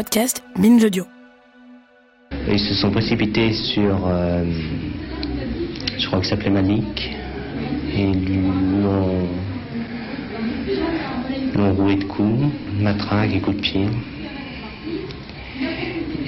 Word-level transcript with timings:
Podcast 0.00 0.42
Binge 0.56 0.82
Audio. 0.82 1.04
Ils 2.48 2.58
se 2.58 2.72
sont 2.72 2.90
précipités 2.90 3.52
sur, 3.52 4.06
euh, 4.06 4.44
je 5.98 6.06
crois 6.06 6.20
que 6.20 6.24
ça 6.24 6.36
s'appelait 6.36 6.48
Malik, 6.48 7.12
et 7.94 8.06
lui 8.06 8.38
ont, 8.86 9.28
l'ont 11.54 11.74
roué 11.74 11.96
de 11.96 12.04
coups, 12.04 12.46
matraque 12.78 13.34
et 13.34 13.40
coups 13.40 13.58
de 13.58 13.60
pied. 13.60 13.86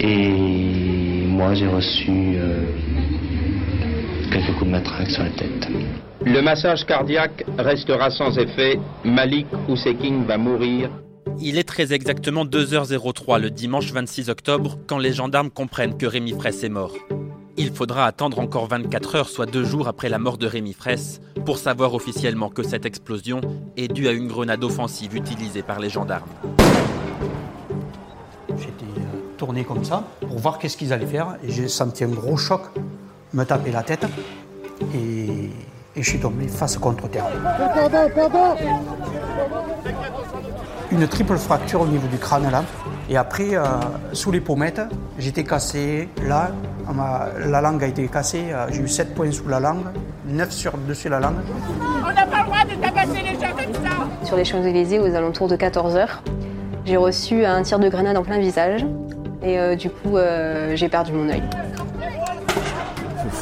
Et 0.01 1.25
moi 1.29 1.55
j'ai 1.55 1.69
reçu 1.69 2.11
euh, 2.11 2.67
quelques 4.31 4.53
coups 4.53 4.67
de 4.67 4.71
matraque 4.71 5.11
sur 5.11 5.23
la 5.23 5.31
tête. 5.31 5.69
Le 6.27 6.43
massage 6.43 6.85
cardiaque 6.85 7.43
restera 7.57 8.11
sans 8.11 8.37
effet. 8.37 8.79
Malik 9.03 9.47
Oussekine 9.67 10.25
va 10.25 10.37
mourir 10.37 10.91
il 11.41 11.59
est 11.59 11.65
très 11.65 11.93
exactement 11.93 12.45
2h03 12.45 13.41
le 13.41 13.51
dimanche 13.51 13.93
26 13.93 14.29
octobre 14.29 14.79
quand 14.87 14.99
les 14.99 15.13
gendarmes 15.13 15.51
comprennent 15.51 15.97
que 15.97 16.07
Rémi 16.07 16.33
Fraisse 16.33 16.63
est 16.65 16.69
mort. 16.69 16.95
Il 17.57 17.71
faudra 17.73 18.07
attendre 18.07 18.39
encore 18.39 18.67
24 18.67 19.17
heures, 19.17 19.29
soit 19.29 19.47
deux 19.47 19.65
jours 19.65 19.87
après 19.87 20.09
la 20.09 20.19
mort 20.19 20.39
de 20.39 20.47
Rémi 20.47 20.73
Fraisse, 20.73 21.21
pour 21.45 21.59
savoir 21.59 21.95
officiellement 21.95 22.49
que 22.49 22.63
cette 22.63 22.87
explosion 22.87 23.41
est 23.77 23.89
due 23.89 24.09
à 24.09 24.13
une 24.13 24.27
grenade 24.27 24.65
offensive 24.65 25.15
utilisée 25.15 25.63
par 25.63 25.79
les 25.79 25.91
gendarmes. 25.91 26.29
J'étais 28.57 28.85
euh, 28.85 29.37
tourné 29.37 29.65
comme 29.65 29.85
ça 29.85 30.05
pour 30.21 30.39
voir 30.39 30.59
qu'est-ce 30.59 30.77
qu'ils 30.77 30.93
allaient 30.93 31.07
faire 31.07 31.37
et 31.45 31.51
j'ai 31.51 31.69
senti 31.69 32.05
un 32.05 32.09
gros 32.09 32.37
choc 32.37 32.63
me 33.35 33.45
taper 33.45 33.71
la 33.71 33.83
tête 33.83 34.07
et, 34.95 35.51
et 35.97 36.03
je 36.03 36.09
suis 36.09 36.21
tombé 36.21 36.49
face 36.49 36.77
contre 36.79 37.09
terre 37.09 37.27
une 40.93 41.09
triple 41.09 41.37
fracture 41.39 41.81
au 41.81 41.87
niveau 41.87 42.07
du 42.07 42.19
crâne 42.19 42.51
là. 42.51 42.63
Et 43.09 43.17
après, 43.17 43.55
euh, 43.55 43.63
sous 44.13 44.31
les 44.31 44.41
pommettes, 44.41 44.81
j'étais 45.19 45.43
cassé. 45.43 46.09
Là, 46.27 46.51
la 47.47 47.61
langue 47.61 47.83
a 47.83 47.87
été 47.87 48.07
cassée, 48.09 48.45
euh, 48.53 48.67
j'ai 48.71 48.83
eu 48.83 48.89
7 48.89 49.15
points 49.15 49.33
sous 49.33 49.49
la 49.49 49.59
langue, 49.59 49.85
9 50.27 50.51
sur 50.51 50.77
dessus 50.79 51.09
la 51.09 51.21
langue. 51.21 51.37
On 51.81 52.13
n'a 52.13 52.27
pas 52.27 52.41
le 52.41 52.45
droit 52.45 52.65
de 52.65 52.81
tabasser 52.81 53.23
les 53.23 53.41
gens 53.41 53.53
comme 53.53 53.75
ça. 53.75 53.91
Sur 54.25 54.37
les 54.37 54.45
Champs-Élysées, 54.45 55.01
aux 55.01 55.15
alentours 55.15 55.49
de 55.49 55.57
14h, 55.57 56.07
j'ai 56.85 56.97
reçu 56.97 57.45
un 57.45 57.63
tir 57.63 57.79
de 57.79 57.89
grenade 57.89 58.17
en 58.17 58.23
plein 58.23 58.39
visage. 58.39 58.85
Et 59.43 59.59
euh, 59.59 59.75
du 59.75 59.91
coup, 59.91 60.17
j'ai 60.75 60.89
perdu 60.89 61.13
mon 61.13 61.29
œil 61.29 61.43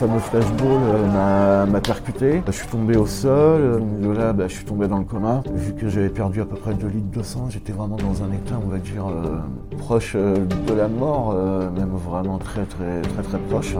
fameux 0.00 0.18
flashball 0.18 0.80
euh, 0.94 1.66
m'a 1.66 1.80
percuté. 1.82 2.42
Je 2.46 2.52
suis 2.52 2.68
tombé 2.68 2.96
au 2.96 3.04
sol, 3.04 3.82
de 4.00 4.10
là 4.10 4.32
bah, 4.32 4.44
je 4.48 4.54
suis 4.54 4.64
tombé 4.64 4.88
dans 4.88 4.96
le 4.96 5.04
coma. 5.04 5.42
Vu 5.52 5.74
que 5.74 5.90
j'avais 5.90 6.08
perdu 6.08 6.40
à 6.40 6.46
peu 6.46 6.56
près 6.56 6.72
2 6.72 6.86
litres 6.86 7.18
de 7.18 7.22
sang, 7.22 7.48
j'étais 7.50 7.72
vraiment 7.72 7.96
dans 7.96 8.22
un 8.22 8.32
état, 8.32 8.58
on 8.64 8.68
va 8.68 8.78
dire, 8.78 9.06
euh, 9.08 9.36
proche 9.76 10.14
euh, 10.16 10.36
de 10.66 10.72
la 10.72 10.88
mort, 10.88 11.34
même 11.76 11.90
vraiment 11.90 12.38
très 12.38 12.64
très 12.64 13.02
très 13.02 13.22
très 13.22 13.38
proche. 13.50 13.74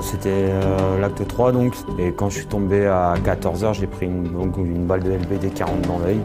C'était 0.00 0.52
l'acte 1.00 1.26
3 1.26 1.52
donc, 1.52 1.74
et 1.98 2.12
quand 2.12 2.28
je 2.28 2.38
suis 2.38 2.46
tombé 2.46 2.86
à 2.86 3.14
14h, 3.24 3.74
j'ai 3.74 3.86
pris 3.86 4.06
une, 4.06 4.26
une 4.58 4.86
balle 4.86 5.04
de 5.04 5.12
LBD 5.12 5.50
40 5.54 5.82
dans 5.82 5.98
l'œil. 6.00 6.20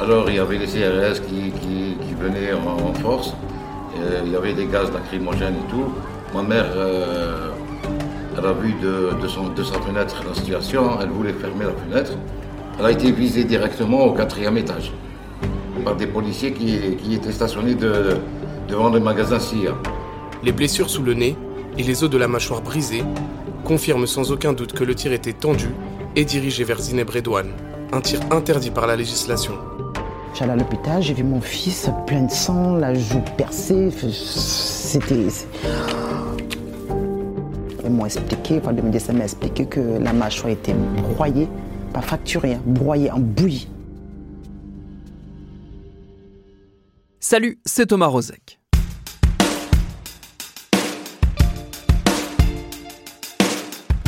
Alors 0.00 0.28
il 0.30 0.36
y 0.36 0.38
avait 0.38 0.58
les 0.58 0.66
CRS 0.66 1.20
qui, 1.28 1.52
venaient 2.20 2.54
en, 2.54 2.94
force, 2.94 3.34
il 4.24 4.32
y 4.32 4.36
avait 4.36 4.54
des 4.54 4.66
gaz 4.66 4.90
lacrymogènes 4.90 5.54
et 5.54 5.70
tout. 5.70 5.92
Ma 6.34 6.42
mère, 6.42 6.66
euh, 6.74 7.50
elle 8.38 8.46
a 8.46 8.52
vu 8.52 8.74
de, 8.82 9.62
sa 9.62 9.80
fenêtre 9.80 10.22
la 10.26 10.34
situation, 10.34 10.98
elle 11.00 11.10
voulait 11.10 11.34
fermer 11.34 11.66
la 11.66 11.72
fenêtre. 11.72 12.12
Elle 12.78 12.86
a 12.86 12.90
été 12.90 13.12
visée 13.12 13.44
directement 13.44 14.06
au 14.06 14.12
quatrième 14.12 14.56
étage 14.56 14.92
par 15.84 15.96
des 15.96 16.06
policiers 16.06 16.52
qui, 16.52 17.14
étaient 17.14 17.32
stationnés 17.32 17.74
devant 17.74 18.88
le 18.88 19.00
magasin 19.00 19.38
SIA. 19.38 19.74
Les 20.42 20.52
blessures 20.52 20.88
sous 20.88 21.02
le 21.02 21.14
nez 21.14 21.36
et 21.76 21.82
les 21.82 22.02
os 22.02 22.10
de 22.10 22.18
la 22.18 22.28
mâchoire 22.28 22.62
brisés 22.62 23.04
confirment 23.64 24.06
sans 24.06 24.32
aucun 24.32 24.52
doute 24.52 24.72
que 24.72 24.84
le 24.84 24.94
tir 24.94 25.12
était 25.12 25.32
tendu 25.32 25.68
et 26.16 26.24
dirigé 26.24 26.64
vers 26.64 26.80
Zineb 26.80 27.10
Redouane, 27.10 27.52
un 27.92 28.00
tir 28.00 28.20
interdit 28.30 28.70
par 28.70 28.86
la 28.86 28.96
législation. 28.96 29.52
J'allais 30.34 30.52
à 30.52 30.56
l'hôpital, 30.56 31.02
j'ai 31.02 31.14
vu 31.14 31.24
mon 31.24 31.40
fils 31.40 31.90
plein 32.06 32.22
de 32.22 32.30
sang, 32.30 32.76
la 32.76 32.94
joue 32.94 33.22
percée. 33.36 33.90
C'était. 34.10 35.28
M'ont 37.92 38.06
expliqué, 38.06 38.58
enfin, 38.58 38.72
m'a 39.12 39.24
expliqué 39.24 39.66
que 39.66 39.80
la 39.80 40.14
mâchoire 40.14 40.50
était 40.50 40.74
broyée, 41.14 41.46
pas 41.92 42.00
fracturée, 42.00 42.54
hein, 42.54 42.62
broyée 42.64 43.10
en 43.10 43.18
bouillie. 43.18 43.68
Salut, 47.20 47.58
c'est 47.66 47.86
Thomas 47.86 48.06
Rozek. 48.06 48.58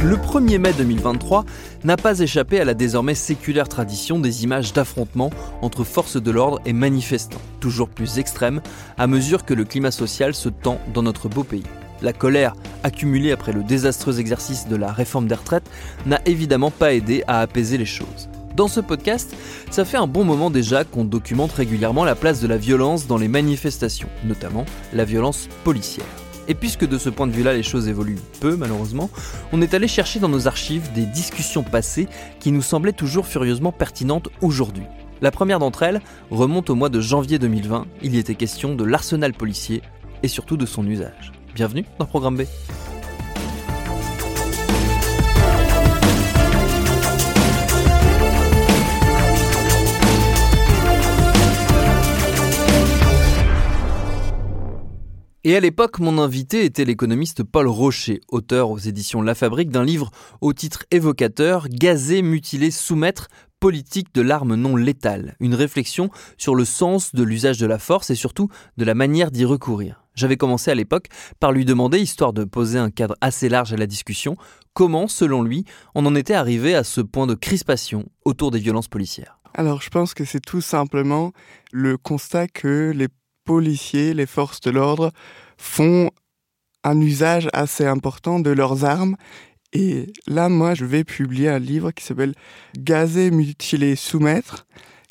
Le 0.03 0.17
1er 0.17 0.59
mai 0.59 0.73
2023 0.73 1.45
n'a 1.85 1.97
pas 1.97 2.21
échappé 2.21 2.61
à 2.61 2.65
la 2.65 2.75
désormais 2.75 3.15
séculaire 3.15 3.69
tradition 3.69 4.19
des 4.19 4.45
images 4.45 4.73
d'affrontements 4.73 5.31
entre 5.61 5.85
forces 5.85 6.23
de 6.23 6.31
l'ordre 6.31 6.61
et 6.65 6.73
manifestants, 6.73 7.41
toujours 7.61 7.89
plus 7.89 8.19
extrêmes 8.19 8.63
à 8.97 9.07
mesure 9.07 9.45
que 9.45 9.55
le 9.55 9.65
climat 9.65 9.91
social 9.91 10.35
se 10.35 10.49
tend 10.49 10.79
dans 10.93 11.03
notre 11.03 11.29
beau 11.29 11.45
pays. 11.45 11.65
La 12.05 12.13
colère 12.13 12.55
accumulée 12.83 13.33
après 13.33 13.53
le 13.53 13.63
désastreux 13.63 14.21
exercice 14.21 14.69
de 14.69 14.77
la 14.77 14.93
réforme 14.93 15.27
des 15.27 15.35
retraites 15.35 15.71
n'a 16.05 16.21
évidemment 16.27 16.71
pas 16.71 16.93
aidé 16.93 17.25
à 17.27 17.41
apaiser 17.41 17.79
les 17.79 17.87
choses. 17.87 18.29
Dans 18.55 18.69
ce 18.69 18.81
podcast, 18.81 19.35
ça 19.71 19.87
fait 19.87 19.97
un 19.97 20.07
bon 20.07 20.23
moment 20.23 20.51
déjà 20.51 20.85
qu'on 20.85 21.07
documente 21.07 21.53
régulièrement 21.53 22.05
la 22.05 22.15
place 22.15 22.43
de 22.43 22.47
la 22.47 22.59
violence 22.59 23.07
dans 23.07 23.17
les 23.17 23.29
manifestations, 23.29 24.11
notamment 24.23 24.67
la 24.93 25.07
violence 25.07 25.49
policière. 25.65 26.05
Et 26.47 26.55
puisque 26.55 26.87
de 26.87 26.99
ce 26.99 27.09
point 27.09 27.27
de 27.27 27.33
vue-là 27.33 27.55
les 27.55 27.63
choses 27.63 27.89
évoluent 27.89 28.21
peu 28.39 28.55
malheureusement, 28.55 29.09
on 29.53 29.63
est 29.63 29.73
allé 29.73 29.89
chercher 29.89 30.21
dans 30.21 30.29
nos 30.29 30.47
archives 30.47 30.93
des 30.93 31.07
discussions 31.07 31.63
passées 31.63 32.07
qui 32.39 32.53
nous 32.53 32.61
semblaient 32.61 32.93
toujours 32.93 33.27
furieusement 33.27 33.73
pertinentes 33.73 34.29
aujourd'hui. 34.43 34.85
La 35.23 35.31
première 35.31 35.59
d'entre 35.59 35.85
elles 35.85 36.03
remonte 36.31 36.69
au 36.69 36.75
mois 36.75 36.91
de 36.91 37.01
janvier 37.01 37.39
2020, 37.39 37.87
il 38.03 38.15
y 38.15 38.19
était 38.19 38.35
question 38.35 38.75
de 38.75 38.85
l'arsenal 38.85 39.33
policier 39.33 39.81
et 40.23 40.29
surtout 40.29 40.59
de 40.59 40.67
son 40.67 40.87
usage. 40.87 41.33
Bienvenue 41.55 41.85
dans 42.01 42.07
Programme 42.07 42.37
B. 42.37 42.43
Et 55.47 55.55
à 55.55 55.61
l'époque, 55.61 56.01
mon 56.01 56.19
invité 56.19 56.65
était 56.65 56.85
l'économiste 56.85 57.45
Paul 57.45 57.69
Rocher, 57.69 58.21
auteur 58.27 58.71
aux 58.71 58.79
éditions 58.79 59.23
La 59.23 59.37
Fabrique 59.37 59.71
d'un 59.71 59.85
livre 59.85 60.11
au 60.41 60.53
titre 60.53 60.85
évocateur 60.91 61.69
Gazer, 61.69 62.23
mutiler, 62.23 62.73
soumettre, 62.73 63.29
politique 63.61 64.13
de 64.13 64.23
l'arme 64.23 64.57
non 64.57 64.75
létale, 64.75 65.37
une 65.39 65.55
réflexion 65.55 66.11
sur 66.37 66.57
le 66.57 66.65
sens 66.65 67.15
de 67.15 67.23
l'usage 67.23 67.59
de 67.59 67.67
la 67.67 67.79
force 67.79 68.11
et 68.11 68.17
surtout 68.17 68.49
de 68.77 68.85
la 68.85 68.95
manière 68.95 69.31
d'y 69.31 69.45
recourir. 69.45 70.04
J'avais 70.15 70.37
commencé 70.37 70.71
à 70.71 70.75
l'époque 70.75 71.09
par 71.41 71.53
lui 71.53 71.65
demander, 71.65 71.99
histoire 71.99 72.33
de 72.33 72.45
poser 72.45 72.79
un 72.79 72.91
cadre 72.91 73.17
assez 73.21 73.49
large 73.49 73.73
à 73.73 73.77
la 73.77 73.87
discussion, 73.87 74.37
comment, 74.73 75.09
selon 75.09 75.43
lui, 75.43 75.65
on 75.95 76.07
en 76.07 76.15
était 76.15 76.35
arrivé 76.35 76.75
à 76.75 76.85
ce 76.85 77.01
point 77.01 77.27
de 77.27 77.35
crispation 77.35 78.07
autour 78.25 78.51
des 78.51 78.59
violences 78.59 78.89
policières. 78.89 79.39
Alors 79.55 79.83
je 79.83 79.89
pense 79.89 80.15
que 80.15 80.25
c'est 80.25 80.41
tout 80.41 80.61
simplement 80.61 81.33
le 81.73 81.97
constat 81.97 82.49
que 82.49 82.93
les 82.95 83.09
policiers, 83.45 84.15
les 84.15 84.27
forces 84.27 84.61
de 84.61 84.71
l'ordre 84.71 85.13
font 85.59 86.11
un 86.83 87.01
usage 87.01 87.49
assez 87.53 87.87
important 87.87 88.41
de 88.41 88.51
leurs 88.51 88.85
armes. 88.85 89.17
Et 89.73 90.13
là, 90.27 90.49
moi, 90.49 90.75
je 90.75 90.85
vais 90.85 91.03
publier 91.03 91.49
un 91.49 91.59
livre 91.59 91.91
qui 91.91 92.05
s'appelle 92.05 92.35
Gazer, 92.77 93.31
mutiler, 93.31 93.97
soumettre, 93.97 94.67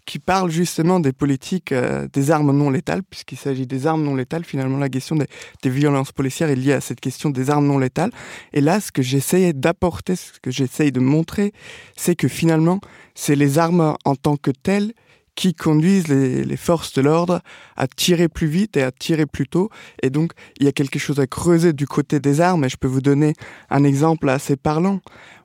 qui 0.05 0.19
parle 0.19 0.51
justement 0.51 0.99
des 0.99 1.13
politiques 1.13 1.71
euh, 1.71 2.07
des 2.11 2.31
armes 2.31 2.51
non 2.51 2.69
létales, 2.69 3.03
puisqu'il 3.03 3.37
s'agit 3.37 3.67
des 3.67 3.87
armes 3.87 4.03
non 4.03 4.15
létales. 4.15 4.43
Finalement, 4.43 4.77
la 4.77 4.89
question 4.89 5.15
des, 5.15 5.27
des, 5.61 5.69
violences 5.69 6.11
policières 6.11 6.49
est 6.49 6.55
liée 6.55 6.73
à 6.73 6.81
cette 6.81 6.99
question 6.99 7.29
des 7.29 7.49
armes 7.49 7.67
non 7.67 7.77
létales. 7.77 8.11
Et 8.53 8.61
là, 8.61 8.79
ce 8.79 8.91
que 8.91 9.01
j'essaye 9.01 9.53
d'apporter, 9.53 10.15
ce 10.15 10.39
que 10.41 10.51
j'essaye 10.51 10.91
de 10.91 10.99
montrer, 10.99 11.53
c'est 11.95 12.15
que 12.15 12.27
finalement, 12.27 12.79
c'est 13.15 13.35
les 13.35 13.59
armes 13.59 13.95
en 14.05 14.15
tant 14.15 14.37
que 14.37 14.51
telles 14.51 14.93
qui 15.35 15.55
conduisent 15.55 16.07
les, 16.07 16.57
forces 16.57 16.93
de 16.93 17.01
l'ordre 17.01 17.41
à 17.75 17.87
tirer 17.87 18.29
plus 18.29 18.47
vite 18.47 18.77
et 18.77 18.83
à 18.83 18.91
tirer 18.91 19.25
plus 19.25 19.47
tôt. 19.47 19.69
Et 20.01 20.09
donc, 20.09 20.33
il 20.59 20.65
y 20.65 20.69
a 20.69 20.71
quelque 20.71 20.99
chose 20.99 21.19
à 21.19 21.27
creuser 21.27 21.73
du 21.73 21.87
côté 21.87 22.19
des 22.19 22.39
armes. 22.39 22.65
Et 22.65 22.69
je 22.69 22.77
peux 22.77 22.87
vous 22.87 23.01
donner 23.01 23.33
un 23.69 23.83
exemple 23.83 24.29
assez 24.29 24.55
parlant. 24.55 24.99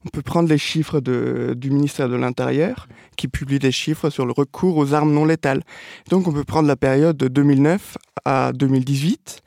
On 0.05 0.09
peut 0.11 0.23
prendre 0.23 0.49
les 0.49 0.59
chiffres 0.59 1.01
du 1.01 1.71
ministère 1.71 2.09
de 2.09 2.17
l'Intérieur, 2.17 2.87
qui 3.17 3.29
publie 3.29 3.59
des 3.59 3.73
chiffres 3.73 4.11
sur 4.11 4.27
le 4.27 4.33
recours 4.33 4.77
aux 4.77 4.95
armes 4.95 5.13
non 5.13 5.25
létales. 5.25 5.63
Donc, 6.11 6.29
on 6.29 6.33
peut 6.33 6.45
prendre 6.45 6.69
la 6.69 6.77
période 6.77 7.17
de 7.17 7.29
2009 7.29 7.97
à 8.25 8.53
2018. 8.53 9.41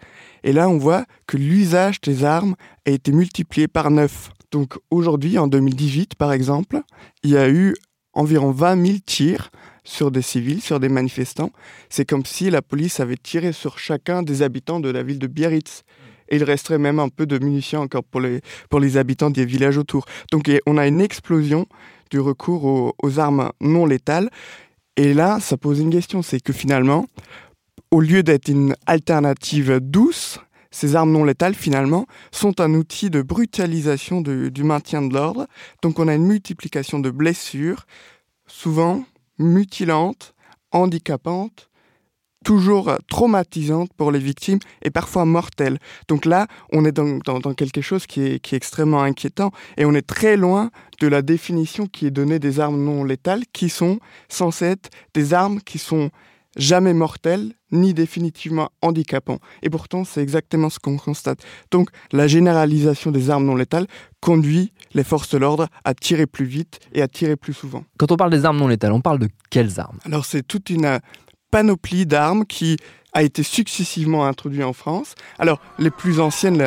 Et 0.44 0.54
là, 0.54 0.68
on 0.70 0.78
voit 0.78 1.06
que 1.28 1.38
l'usage 1.38 2.02
des 2.02 2.24
armes 2.24 2.56
a 2.88 2.92
été 2.92 3.12
multiplié 3.12 3.68
par 3.68 3.92
9. 3.92 4.32
Donc, 4.52 4.78
aujourd'hui, 4.90 5.38
en 5.38 5.48
2018, 5.48 6.16
par 6.16 6.34
exemple, 6.34 6.82
il 7.24 7.30
y 7.30 7.38
a 7.38 7.48
eu 7.50 7.76
environ 8.14 8.52
20 8.52 8.86
000 8.86 8.98
tirs 9.06 9.52
sur 9.84 10.12
des 10.12 10.22
civils, 10.22 10.62
sur 10.62 10.80
des 10.80 10.90
manifestants. 10.90 11.52
C'est 11.90 12.06
comme 12.06 12.26
si 12.26 12.50
la 12.50 12.62
police 12.62 13.00
avait 13.00 13.18
tiré 13.18 13.52
sur 13.52 13.80
chacun 13.80 14.24
des 14.24 14.42
habitants 14.42 14.80
de 14.80 14.90
la 14.90 15.04
ville 15.04 15.20
de 15.20 15.28
Biarritz. 15.28 15.84
Et 16.30 16.38
il 16.38 16.44
resterait 16.44 16.78
même 16.78 17.00
un 17.00 17.10
peu 17.10 17.26
de 17.26 17.38
munitions 17.44 17.82
encore 17.82 18.04
pour 18.04 18.22
les, 18.22 18.42
pour 18.70 18.80
les 18.80 18.98
habitants 18.98 19.30
des 19.30 19.46
villages 19.46 19.78
autour. 19.78 20.06
Donc 20.32 20.50
on 20.66 20.78
a 20.78 20.88
une 20.88 21.02
explosion 21.02 21.68
du 22.10 22.20
recours 22.20 22.94
aux, 23.02 23.20
armes 23.20 23.52
non 23.60 23.86
létales. 23.86 24.30
Et 24.98 25.14
là, 25.14 25.40
ça 25.40 25.58
pose 25.58 25.80
une 25.80 25.90
question, 25.90 26.22
c'est 26.22 26.40
que 26.40 26.54
finalement, 26.54 27.08
au 27.90 28.02
lieu 28.02 28.24
d'être 28.24 28.50
une 28.50 28.76
alternative 28.86 29.80
douce, 29.82 30.40
ces 30.70 30.96
armes 30.96 31.12
non 31.12 31.26
létales, 31.26 31.56
finalement, 31.56 32.06
sont 32.32 32.62
un 32.62 32.74
outil 32.76 33.10
de 33.10 33.22
brutalisation 33.22 34.22
du 34.22 34.64
maintien 34.64 35.02
de 35.02 35.14
l'ordre. 35.14 35.48
Donc 35.82 36.00
on 36.00 36.08
a 36.08 36.16
une 36.16 36.26
multiplication 36.26 37.00
de 37.00 37.10
blessures, 37.10 37.86
souvent 38.48 39.04
mutilantes, 39.42 40.34
handicapantes, 40.72 41.70
toujours 42.44 42.98
traumatisantes 43.10 43.94
pour 43.94 44.12
les 44.12 44.20
victimes 44.20 44.60
et 44.82 44.90
parfois 44.90 45.26
mortelles. 45.26 45.78
Donc 46.08 46.26
là, 46.26 46.48
on 46.72 46.86
est 46.86 46.92
dans 46.92 47.54
quelque 47.56 47.82
chose 47.82 48.08
qui 48.08 48.22
est, 48.22 48.40
qui 48.40 48.56
est, 48.56 48.58
extrêmement 48.58 49.04
inquiétant 49.04 49.52
et 49.78 49.86
on 49.86 49.94
est 49.94 50.08
très 50.08 50.38
loin 50.38 50.72
de 51.00 51.08
la 51.08 51.22
définition 51.22 51.86
qui 51.86 52.08
est 52.08 52.12
donnée 52.12 52.40
des 52.40 52.60
armes 52.60 52.84
non 52.84 53.04
létales, 53.04 53.44
qui 53.54 53.70
sont 53.70 54.00
censées 54.30 54.66
être 54.66 54.90
des 55.14 55.34
armes 55.34 55.62
qui 55.62 55.78
sont 55.78 56.10
jamais 56.58 56.94
mortelles 56.94 57.54
ni 57.72 57.94
définitivement 57.94 58.70
handicapants. 58.82 59.40
Et 59.64 59.70
pourtant, 59.70 60.04
c'est 60.04 60.22
exactement 60.22 60.70
ce 60.70 60.80
qu'on 60.80 60.98
constate. 60.98 61.40
Donc, 61.72 61.90
la 62.12 62.28
généralisation 62.28 63.12
des 63.12 63.30
armes 63.30 63.46
non 63.46 63.56
létales 63.56 63.88
conduit 64.20 64.74
les 64.94 65.04
forces 65.04 65.30
de 65.30 65.38
l'ordre 65.38 65.68
à 65.86 65.94
tirer 65.94 66.28
plus 66.28 66.46
vite 66.46 66.80
et 66.94 67.02
à 67.02 67.08
tirer 67.08 67.36
plus 67.36 67.54
souvent. 67.54 67.84
Quand 67.98 68.12
on 68.12 68.18
parle 68.18 68.32
des 68.32 68.46
armes 68.46 68.58
non 68.58 68.68
létales, 68.68 68.92
on 68.92 69.02
parle 69.02 69.20
de 69.20 69.30
quelles 69.50 69.80
armes? 69.80 70.00
Alors, 70.06 70.26
c'est 70.26 70.46
toute 70.46 70.70
une 70.70 71.00
panoplie 71.50 72.06
d'armes 72.06 72.46
qui 72.46 72.78
a 73.14 73.24
été 73.24 73.44
successivement 73.44 74.26
introduite 74.26 74.64
en 74.64 74.74
France. 74.74 75.16
Alors, 75.40 75.62
les 75.80 75.92
plus 75.92 76.20
anciennes, 76.20 76.62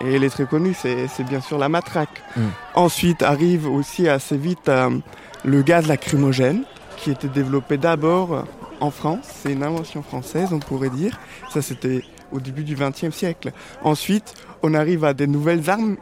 et 0.00 0.14
elle 0.14 0.24
est 0.24 0.30
très 0.30 0.46
connue, 0.46 0.74
c'est 0.74 1.24
bien 1.28 1.40
sûr 1.40 1.58
la 1.58 1.68
matraque. 1.68 2.22
Mmh. 2.36 2.40
Ensuite 2.74 3.22
arrive 3.22 3.68
aussi 3.68 4.08
assez 4.08 4.36
vite 4.36 4.68
euh, 4.68 4.90
le 5.44 5.62
gaz 5.62 5.86
lacrymogène, 5.86 6.64
qui 6.96 7.10
était 7.10 7.28
développé 7.28 7.76
d'abord 7.76 8.44
en 8.80 8.90
France, 8.90 9.26
c'est 9.42 9.52
une 9.52 9.62
invention 9.62 10.02
française, 10.02 10.50
on 10.52 10.58
pourrait 10.58 10.90
dire. 10.90 11.18
Ça, 11.52 11.62
c'était 11.62 12.02
au 12.32 12.40
début 12.40 12.64
du 12.64 12.74
XXe 12.74 13.14
siècle. 13.14 13.52
Ensuite, 13.82 14.34
on 14.62 14.74
arrive 14.74 15.04
à 15.04 15.14
des 15.14 15.26
nouvelles 15.26 15.68
armes, 15.68 15.96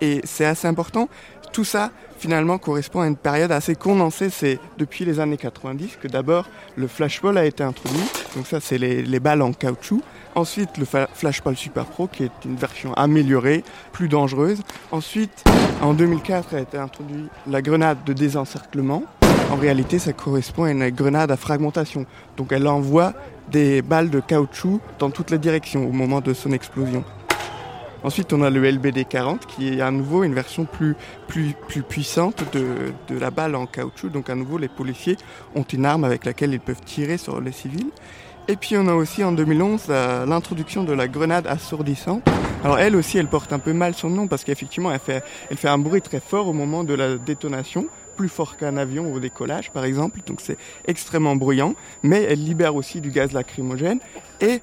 et 0.00 0.20
c'est 0.24 0.44
assez 0.44 0.66
important. 0.66 1.08
Tout 1.52 1.64
ça, 1.64 1.90
finalement, 2.18 2.58
correspond 2.58 3.00
à 3.00 3.06
une 3.06 3.16
période 3.16 3.52
assez 3.52 3.74
condensée. 3.74 4.30
C'est 4.30 4.58
depuis 4.76 5.04
les 5.04 5.18
années 5.18 5.36
90 5.36 5.98
que 6.00 6.08
d'abord 6.08 6.46
le 6.76 6.86
flashball 6.86 7.38
a 7.38 7.44
été 7.44 7.64
introduit. 7.64 8.04
Donc 8.36 8.46
ça, 8.46 8.60
c'est 8.60 8.78
les, 8.78 9.02
les, 9.02 9.20
balles 9.20 9.42
en 9.42 9.52
caoutchouc. 9.52 10.02
Ensuite, 10.34 10.76
le 10.78 10.86
flashball 11.14 11.56
Super 11.56 11.86
Pro, 11.86 12.06
qui 12.06 12.24
est 12.24 12.44
une 12.44 12.56
version 12.56 12.92
améliorée, 12.94 13.64
plus 13.92 14.08
dangereuse. 14.08 14.60
Ensuite, 14.92 15.44
en 15.80 15.94
2004, 15.94 16.54
a 16.54 16.60
été 16.60 16.78
introduit 16.78 17.28
la 17.46 17.62
grenade 17.62 18.04
de 18.04 18.12
désencerclement. 18.12 19.04
En 19.50 19.56
réalité, 19.56 19.98
ça 19.98 20.12
correspond 20.12 20.64
à 20.64 20.70
une 20.70 20.90
grenade 20.90 21.30
à 21.30 21.36
fragmentation. 21.38 22.04
Donc 22.36 22.52
elle 22.52 22.68
envoie 22.68 23.14
des 23.50 23.80
balles 23.80 24.10
de 24.10 24.20
caoutchouc 24.20 24.80
dans 24.98 25.10
toutes 25.10 25.30
les 25.30 25.38
directions 25.38 25.88
au 25.88 25.92
moment 25.92 26.20
de 26.20 26.34
son 26.34 26.52
explosion. 26.52 27.02
Ensuite, 28.04 28.32
on 28.32 28.42
a 28.42 28.50
le 28.50 28.62
LBD-40 28.62 29.40
qui 29.48 29.68
est 29.68 29.80
à 29.80 29.90
nouveau 29.90 30.22
une 30.22 30.34
version 30.34 30.66
plus, 30.66 30.94
plus, 31.26 31.54
plus 31.66 31.82
puissante 31.82 32.44
de, 32.52 32.92
de 33.08 33.18
la 33.18 33.30
balle 33.30 33.56
en 33.56 33.66
caoutchouc. 33.66 34.10
Donc 34.10 34.28
à 34.28 34.34
nouveau, 34.34 34.58
les 34.58 34.68
policiers 34.68 35.16
ont 35.54 35.62
une 35.62 35.86
arme 35.86 36.04
avec 36.04 36.26
laquelle 36.26 36.52
ils 36.52 36.60
peuvent 36.60 36.82
tirer 36.84 37.16
sur 37.16 37.40
les 37.40 37.52
civils. 37.52 37.90
Et 38.48 38.56
puis 38.56 38.76
on 38.76 38.86
a 38.86 38.94
aussi 38.94 39.24
en 39.24 39.32
2011 39.32 39.88
l'introduction 40.26 40.84
de 40.84 40.92
la 40.92 41.08
grenade 41.08 41.46
assourdissante. 41.46 42.22
Alors 42.64 42.78
elle 42.78 42.96
aussi, 42.96 43.18
elle 43.18 43.28
porte 43.28 43.52
un 43.52 43.58
peu 43.58 43.72
mal 43.72 43.94
son 43.94 44.10
nom 44.10 44.26
parce 44.26 44.44
qu'effectivement, 44.44 44.92
elle 44.92 45.00
fait, 45.00 45.24
elle 45.50 45.56
fait 45.56 45.68
un 45.68 45.78
bruit 45.78 46.02
très 46.02 46.20
fort 46.20 46.48
au 46.48 46.52
moment 46.52 46.84
de 46.84 46.94
la 46.94 47.16
détonation 47.16 47.86
plus 48.18 48.28
fort 48.28 48.56
qu'un 48.56 48.76
avion 48.76 49.12
au 49.14 49.20
décollage 49.20 49.70
par 49.70 49.84
exemple, 49.84 50.20
donc 50.26 50.40
c'est 50.42 50.58
extrêmement 50.86 51.36
bruyant, 51.36 51.74
mais 52.02 52.24
elle 52.24 52.44
libère 52.44 52.74
aussi 52.74 53.00
du 53.00 53.10
gaz 53.10 53.32
lacrymogène 53.32 54.00
et 54.40 54.60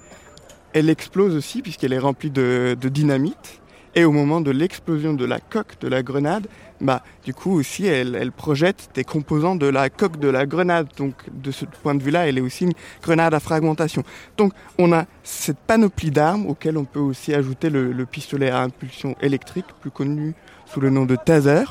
elle 0.74 0.90
explose 0.90 1.34
aussi 1.34 1.62
puisqu'elle 1.62 1.94
est 1.94 2.00
remplie 2.00 2.30
de, 2.30 2.78
dynamite. 2.84 3.62
Et 3.98 4.04
au 4.04 4.12
moment 4.12 4.42
de 4.42 4.52
l'explosion 4.52 5.14
de 5.14 5.24
la 5.24 5.40
coque 5.40 5.80
de 5.80 5.88
la 5.88 6.04
grenade, 6.04 6.48
bah, 6.82 7.02
du 7.24 7.34
coup 7.34 7.54
aussi 7.54 7.86
elle, 7.86 8.30
projette 8.34 8.90
des 8.94 9.06
composants 9.06 9.56
de 9.56 9.68
la 9.68 9.90
coque 9.90 10.20
de 10.20 10.28
la 10.28 10.46
grenade. 10.46 10.90
Donc 10.98 11.14
de 11.32 11.52
ce 11.52 11.64
point 11.64 11.96
de 11.96 12.04
vue-là, 12.04 12.28
elle 12.28 12.38
est 12.38 12.42
aussi 12.42 12.66
une 12.66 12.74
grenade 13.02 13.34
à 13.34 13.40
fragmentation. 13.40 14.04
Donc 14.36 14.52
on 14.78 14.92
a 14.92 15.06
cette 15.24 15.60
panoplie 15.60 16.12
d'armes 16.12 16.46
auxquelles 16.46 16.78
on 16.78 16.84
peut 16.84 17.00
aussi 17.00 17.34
ajouter 17.34 17.70
le 17.70 18.06
pistolet 18.06 18.50
à 18.50 18.60
impulsion 18.60 19.16
électrique, 19.22 19.68
plus 19.80 19.92
connu 19.92 20.36
sous 20.66 20.82
le 20.82 20.90
nom 20.90 21.06
de 21.06 21.16
taser. 21.16 21.64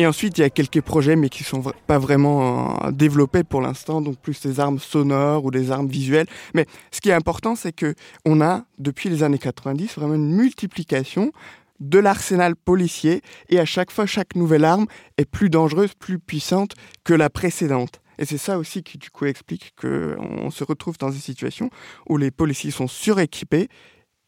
Et 0.00 0.06
ensuite, 0.06 0.38
il 0.38 0.40
y 0.40 0.44
a 0.44 0.48
quelques 0.48 0.80
projets, 0.80 1.14
mais 1.14 1.28
qui 1.28 1.44
sont 1.44 1.62
pas 1.86 1.98
vraiment 1.98 2.86
euh, 2.86 2.90
développés 2.90 3.44
pour 3.44 3.60
l'instant, 3.60 4.00
donc 4.00 4.16
plus 4.16 4.40
des 4.40 4.58
armes 4.58 4.78
sonores 4.78 5.44
ou 5.44 5.50
des 5.50 5.70
armes 5.70 5.88
visuelles. 5.88 6.26
Mais 6.54 6.64
ce 6.90 7.02
qui 7.02 7.10
est 7.10 7.12
important, 7.12 7.54
c'est 7.54 7.72
que 7.72 7.94
on 8.24 8.40
a, 8.40 8.64
depuis 8.78 9.10
les 9.10 9.22
années 9.22 9.36
90, 9.36 9.96
vraiment 9.96 10.14
une 10.14 10.34
multiplication 10.34 11.32
de 11.80 11.98
l'arsenal 11.98 12.56
policier, 12.56 13.20
et 13.50 13.58
à 13.58 13.66
chaque 13.66 13.90
fois, 13.90 14.06
chaque 14.06 14.36
nouvelle 14.36 14.64
arme 14.64 14.86
est 15.18 15.26
plus 15.26 15.50
dangereuse, 15.50 15.92
plus 15.92 16.18
puissante 16.18 16.72
que 17.04 17.12
la 17.12 17.28
précédente. 17.28 18.00
Et 18.18 18.24
c'est 18.24 18.38
ça 18.38 18.56
aussi 18.56 18.82
qui, 18.82 18.96
du 18.96 19.10
coup, 19.10 19.26
explique 19.26 19.74
qu'on 19.78 20.50
se 20.50 20.64
retrouve 20.64 20.96
dans 20.96 21.10
une 21.10 21.20
situation 21.20 21.68
où 22.08 22.16
les 22.16 22.30
policiers 22.30 22.70
sont 22.70 22.88
suréquipés 22.88 23.68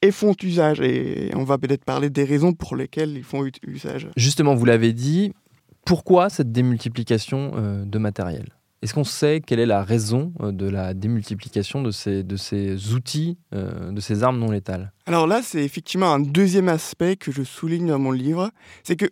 et 0.03 0.11
font 0.11 0.35
usage. 0.43 0.83
Et 0.83 1.31
on 1.35 1.45
va 1.45 1.57
peut-être 1.57 1.85
parler 1.85 2.11
des 2.11 2.25
raisons 2.25 2.53
pour 2.53 2.77
lesquelles 2.77 3.17
ils 3.17 3.25
font 3.25 3.49
usage. 3.67 4.09
Justement, 4.17 4.55
vous 4.55 4.67
l'avez 4.67 4.93
dit, 4.93 5.33
pourquoi 5.85 6.31
cette 6.31 6.53
démultiplication 6.53 7.53
euh, 7.55 7.85
de 7.85 7.99
matériel? 7.99 8.49
Est-ce 8.83 8.95
qu'on 8.95 9.05
sait 9.05 9.41
quelle 9.41 9.61
est 9.61 9.67
la 9.67 9.85
raison 9.85 10.33
euh, 10.41 10.51
de 10.51 10.69
la 10.69 10.93
démultiplication 10.93 11.83
de 11.83 11.93
ces, 11.93 12.25
de 12.25 12.37
ces 12.37 12.93
outils, 12.95 13.39
euh, 13.55 13.93
de 13.93 14.01
ces 14.01 14.25
armes 14.25 14.39
non 14.39 14.51
létales? 14.51 14.93
Alors 15.07 15.27
là, 15.27 15.41
c'est 15.43 15.65
effectivement 15.65 16.13
un 16.13 16.21
deuxième 16.21 16.69
aspect 16.69 17.17
que 17.17 17.31
je 17.31 17.43
souligne 17.43 17.87
dans 17.87 18.01
mon 18.01 18.11
livre, 18.11 18.51
c'est 18.83 18.97
que 18.97 19.07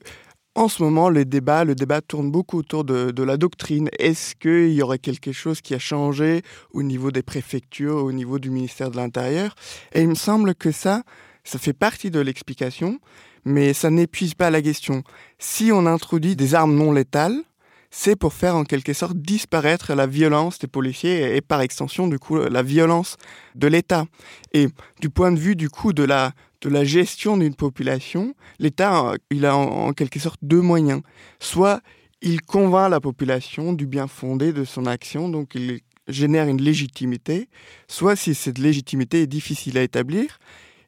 en 0.57 0.67
ce 0.67 0.83
moment, 0.83 1.09
le 1.09 1.25
débat, 1.25 1.65
le 1.65 1.77
débat 1.77 2.01
tourne 2.01 2.33
beaucoup 2.33 2.59
autour 2.59 2.85
de, 2.85 3.13
de 3.13 3.23
la 3.23 3.37
doctrine. 3.37 3.89
Est-ce 4.01 4.35
qu'il 4.35 4.73
y 4.73 4.83
aurait 4.83 4.99
quelque 4.99 5.31
chose 5.31 5.61
qui 5.61 5.75
a 5.75 5.79
changé 5.79 6.43
au 6.73 6.83
niveau 6.83 7.13
des 7.13 7.23
préfectures, 7.23 8.03
au 8.03 8.11
niveau 8.11 8.41
du 8.41 8.51
ministère 8.51 8.91
de 8.91 8.97
l'Intérieur? 8.97 9.55
Et 9.93 10.03
il 10.03 10.09
me 10.09 10.17
semble 10.17 10.57
que 10.57 10.73
ça, 10.73 11.05
ça 11.45 11.61
fait 11.61 11.73
partie 11.73 12.11
de 12.11 12.19
l'explication, 12.19 12.99
mais 13.45 13.73
ça 13.73 13.91
n'épuise 13.91 14.35
pas 14.35 14.51
la 14.51 14.63
question. 14.63 15.03
Si 15.39 15.71
on 15.73 15.87
introduit 15.87 16.37
des 16.37 16.55
armes 16.55 16.75
non 16.75 16.93
létales, 16.93 17.43
c'est 17.91 18.17
pour 18.17 18.33
faire 18.33 18.55
en 18.55 18.65
quelque 18.65 18.93
sorte 18.93 19.17
disparaître 19.17 19.95
la 19.95 20.07
violence 20.07 20.59
des 20.59 20.69
policiers 20.69 21.37
et, 21.37 21.41
par 21.41 21.61
extension 21.61 22.07
du 22.07 22.19
coup 22.19 22.37
la 22.37 22.63
violence 22.63 23.17
de 23.57 23.67
l'État. 23.67 24.07
Et 24.53 24.69
du 25.01 25.11
point 25.11 25.33
de 25.33 25.39
vue 25.39 25.57
du 25.57 25.69
coup 25.69 25.93
de 25.93 26.05
la 26.05 26.33
de 26.61 26.69
la 26.69 26.85
gestion 26.85 27.39
d'une 27.39 27.55
population, 27.55 28.35
l'État 28.59 29.15
il 29.31 29.47
a 29.47 29.57
en, 29.57 29.93
quelque 29.93 30.21
sorte 30.21 30.39
deux 30.43 30.61
moyens. 30.61 31.01
Soit 31.41 31.81
il 32.23 32.43
convainc 32.43 32.91
la 32.91 33.01
population 33.01 33.73
du 33.73 33.87
bien 33.87 34.07
fondé 34.07 34.53
de 34.53 34.65
son 34.65 34.85
action, 34.87 35.31
donc 35.31 35.55
il 35.55 35.81
génère 36.07 36.49
une 36.49 36.61
légitimité, 36.61 37.49
soit 37.89 38.15
si 38.15 38.35
cette 38.35 38.59
légitimité 38.59 39.23
est 39.23 39.27
difficile 39.27 39.79
à 39.79 39.83
établir, 39.83 40.39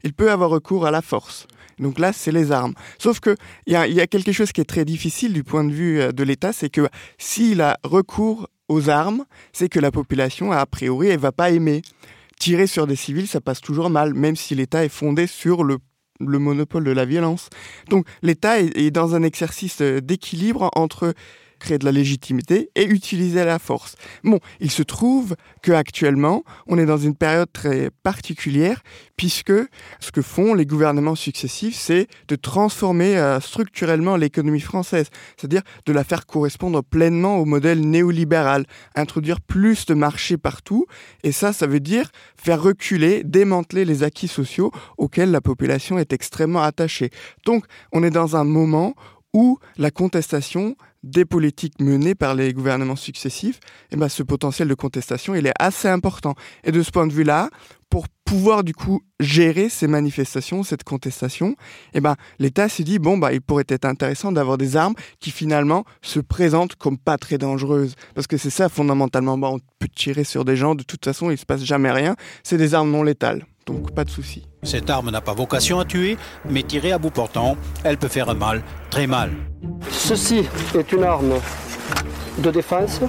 il 0.05 0.13
peut 0.13 0.31
avoir 0.31 0.51
recours 0.51 0.85
à 0.85 0.91
la 0.91 1.01
force. 1.01 1.47
Donc 1.79 1.99
là, 1.99 2.13
c'est 2.13 2.33
les 2.33 2.53
armes. 2.53 2.75
Sauf 2.99 3.21
qu'il 3.21 3.37
y 3.67 3.75
a, 3.75 3.87
y 3.87 4.01
a 4.01 4.07
quelque 4.07 4.33
chose 4.33 4.53
qui 4.53 4.61
est 4.61 4.65
très 4.67 4.85
difficile 4.85 5.33
du 5.33 5.45
point 5.45 5.65
de 5.65 5.73
vue 5.73 6.01
euh, 6.01 6.13
de 6.13 6.23
l'État, 6.23 6.53
c'est 6.53 6.71
que 6.71 6.89
s'il 7.19 7.61
a 7.61 7.79
recours 7.85 8.49
aux 8.69 8.89
armes, 8.89 9.25
c'est 9.53 9.69
que 9.69 9.81
la 9.81 9.91
population, 9.91 10.53
a 10.53 10.65
priori, 10.67 11.09
elle 11.09 11.21
va 11.21 11.33
pas 11.33 11.51
aimer. 11.51 11.83
Tirer 12.39 12.67
sur 12.67 12.87
des 12.87 12.97
civils, 12.97 13.29
ça 13.29 13.41
passe 13.41 13.61
toujours 13.61 13.91
mal, 13.91 14.15
même 14.15 14.37
si 14.37 14.55
l'État 14.55 14.85
est 14.85 14.89
fondé 14.89 15.27
sur 15.27 15.63
le 15.65 15.79
le 16.27 16.39
monopole 16.39 16.85
de 16.85 16.91
la 16.91 17.05
violence. 17.05 17.49
Donc 17.89 18.07
l'État 18.23 18.61
est, 18.61 18.91
dans 18.91 19.15
un 19.15 19.23
exercice 19.23 19.81
euh, 19.81 20.01
d'équilibre 20.01 20.71
entre 20.75 21.15
créer 21.63 21.79
de 21.79 21.85
la 21.85 21.93
légitimité 21.93 22.71
et 22.75 22.85
utiliser 22.85 23.45
la 23.45 23.59
force. 23.59 23.95
Bon, 24.25 24.41
il 24.61 24.71
se 24.71 24.83
trouve 24.83 25.37
qu'actuellement, 25.63 26.43
on 26.67 26.77
est 26.77 26.87
dans 26.87 26.99
une 26.99 27.15
période 27.15 27.51
très 27.53 27.91
particulière 28.03 28.83
puisque 29.17 29.53
ce 30.01 30.11
que 30.11 30.21
font 30.21 30.55
les 30.55 30.67
gouvernements 30.67 31.15
successifs, 31.15 31.77
c'est 31.77 32.09
de 32.27 32.35
transformer 32.35 33.17
euh, 33.17 33.41
structurellement 33.41 34.17
l'économie 34.17 34.61
française, 34.61 35.09
c'est-à-dire 35.37 35.63
de 35.87 35.93
la 35.93 36.03
faire 36.03 36.27
correspondre 36.27 36.83
pleinement 36.83 37.39
au 37.39 37.45
modèle 37.45 37.81
néolibéral, 37.81 38.67
introduire 38.97 39.41
plus 39.41 39.87
de 39.87 39.95
marchés 39.95 40.37
partout, 40.37 40.87
et 41.23 41.31
ça, 41.31 41.53
ça 41.53 41.69
veut 41.69 41.81
dire 41.81 42.11
faire 42.37 42.61
reculer, 42.61 43.23
démanteler 43.23 43.85
les 43.85 44.03
acquis 44.03 44.29
sociaux 44.29 44.73
auxquels 44.99 45.31
la 45.31 45.41
population 45.41 45.99
est 45.99 46.13
extrêmement 46.13 46.63
attachée. 46.63 47.11
Donc, 47.47 47.65
on 47.93 48.03
est 48.03 48.11
dans 48.11 48.35
un 48.37 48.45
moment 48.45 48.95
où 49.33 49.59
la 49.77 49.91
contestation 49.91 50.77
des 51.03 51.25
politiques 51.25 51.81
menées 51.81 52.15
par 52.15 52.35
les 52.35 52.53
gouvernements 52.53 52.97
successifs, 52.97 53.57
et 53.91 53.95
eh 53.95 53.97
ben, 53.97 54.09
ce 54.09 54.23
potentiel 54.23 54.69
de 54.69 54.75
contestation, 54.75 55.35
il 55.35 55.47
est 55.47 55.55
assez 55.59 55.89
important. 55.89 56.35
Et 56.65 56.73
de 56.73 56.83
ce 56.83 56.91
point 56.91 57.07
de 57.07 57.13
vue-là, 57.13 57.51
pour 57.91 58.07
pouvoir 58.25 58.65
du 58.65 58.73
coup 58.73 59.03
gérer 59.21 59.69
ces 59.69 59.87
manifestations, 59.87 60.63
cette 60.63 60.85
contestation, 60.85 61.57
eh 61.93 62.01
ben, 62.01 62.17
l'État 62.39 62.69
s'est 62.69 62.85
dit, 62.85 62.99
bon, 62.99 63.19
bah, 63.19 63.33
il 63.33 63.43
pourrait 63.43 63.65
être 63.69 63.85
intéressant 63.85 64.33
d'avoir 64.33 64.57
des 64.57 64.77
armes 64.77 64.95
qui 65.21 65.31
finalement 65.31 65.85
se 66.01 66.21
présentent 66.21 66.77
comme 66.77 66.97
pas 66.97 67.19
très 67.19 67.37
dangereuses. 67.37 67.95
Parce 68.15 68.27
que 68.27 68.37
c'est 68.39 68.51
ça 68.51 68.69
fondamentalement, 68.69 69.37
bah, 69.37 69.51
on 69.53 69.59
peut 69.79 69.89
tirer 69.95 70.25
sur 70.25 70.45
des 70.45 70.57
gens, 70.57 70.75
de 70.75 70.85
toute 70.85 71.05
façon, 71.05 71.31
il 71.31 71.37
se 71.37 71.45
passe 71.45 71.65
jamais 71.65 71.91
rien, 71.91 72.17
c'est 72.43 72.57
des 72.57 72.75
armes 72.75 72.91
non 72.91 73.03
létales. 73.03 73.45
Donc 73.67 73.95
pas 73.95 74.05
de 74.05 74.11
souci. 74.11 74.45
Cette 74.65 74.91
arme 74.91 75.11
n'a 75.11 75.21
pas 75.21 75.35
vocation 75.35 75.81
à 75.81 75.85
tuer, 75.85 76.17
mais 76.49 76.63
tirée 76.63 76.93
à 76.93 76.99
bout 76.99 77.11
portant, 77.11 77.57
elle 77.83 77.97
peut 77.97 78.07
faire 78.07 78.33
mal, 78.37 78.63
très 78.91 79.09
mal. 79.09 79.33
Ceci 79.91 80.45
est 80.77 80.93
une 80.93 81.03
arme 81.03 81.33
de 82.39 82.51
défense 82.53 83.01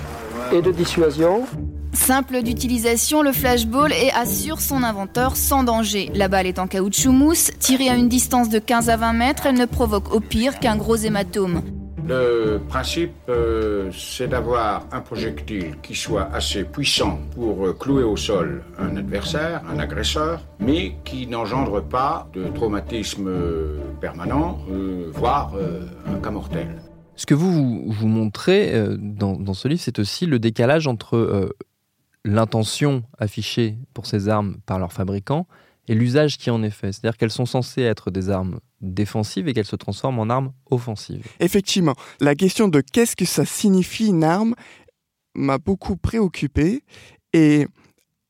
et 0.51 0.63
de 0.63 0.71
dissuasion. 0.71 1.45
Simple 1.93 2.41
d'utilisation, 2.41 3.21
le 3.21 3.31
flashball 3.31 3.93
et 3.93 4.09
assure 4.11 4.61
son 4.61 4.81
inventeur 4.81 5.35
sans 5.35 5.63
danger. 5.63 6.09
La 6.15 6.27
balle 6.27 6.47
est 6.47 6.57
en 6.57 6.65
caoutchouc 6.65 7.11
mousse, 7.11 7.51
tirée 7.59 7.87
à 7.87 7.95
une 7.97 8.09
distance 8.09 8.49
de 8.49 8.57
15 8.57 8.89
à 8.89 8.97
20 8.97 9.13
mètres, 9.13 9.45
elle 9.45 9.55
ne 9.55 9.65
provoque 9.65 10.11
au 10.11 10.19
pire 10.19 10.59
qu'un 10.59 10.75
gros 10.75 10.95
hématome. 10.95 11.61
Le 12.05 12.59
principe, 12.67 13.13
euh, 13.29 13.89
c'est 13.93 14.27
d'avoir 14.27 14.85
un 14.91 14.99
projectile 14.99 15.77
qui 15.81 15.95
soit 15.95 16.29
assez 16.33 16.65
puissant 16.65 17.19
pour 17.33 17.65
euh, 17.65 17.73
clouer 17.73 18.03
au 18.03 18.17
sol 18.17 18.63
un 18.77 18.97
adversaire, 18.97 19.61
un 19.69 19.79
agresseur, 19.79 20.41
mais 20.59 20.97
qui 21.05 21.27
n'engendre 21.27 21.81
pas 21.81 22.27
de 22.33 22.43
traumatisme 22.49 23.27
euh, 23.27 23.79
permanent, 24.01 24.59
voire 25.13 25.53
un 26.05 26.19
cas 26.19 26.31
mortel. 26.31 26.81
Ce 27.15 27.25
que 27.25 27.33
vous 27.33 27.85
vous 27.89 28.07
montrez 28.07 28.73
dans 28.97 29.53
ce 29.53 29.67
livre, 29.67 29.81
c'est 29.81 29.99
aussi 29.99 30.25
le 30.25 30.39
décalage 30.39 30.87
entre 30.87 31.55
l'intention 32.25 33.03
affichée 33.17 33.77
pour 33.93 34.07
ces 34.07 34.27
armes 34.27 34.57
par 34.65 34.79
leurs 34.79 34.91
fabricants 34.91 35.47
et 35.87 35.95
l'usage 35.95 36.37
qui 36.37 36.49
en 36.49 36.63
est 36.63 36.69
fait. 36.69 36.91
C'est-à-dire 36.91 37.17
qu'elles 37.17 37.31
sont 37.31 37.45
censées 37.45 37.81
être 37.81 38.11
des 38.11 38.29
armes 38.29 38.59
défensives 38.81 39.47
et 39.47 39.53
qu'elles 39.53 39.65
se 39.65 39.75
transforment 39.75 40.19
en 40.19 40.29
armes 40.29 40.53
offensives. 40.69 41.25
Effectivement, 41.39 41.95
la 42.19 42.35
question 42.35 42.67
de 42.67 42.81
qu'est-ce 42.81 43.15
que 43.15 43.25
ça 43.25 43.45
signifie 43.45 44.07
une 44.07 44.23
arme 44.23 44.55
m'a 45.35 45.57
beaucoup 45.57 45.97
préoccupé 45.97 46.83
et 47.33 47.67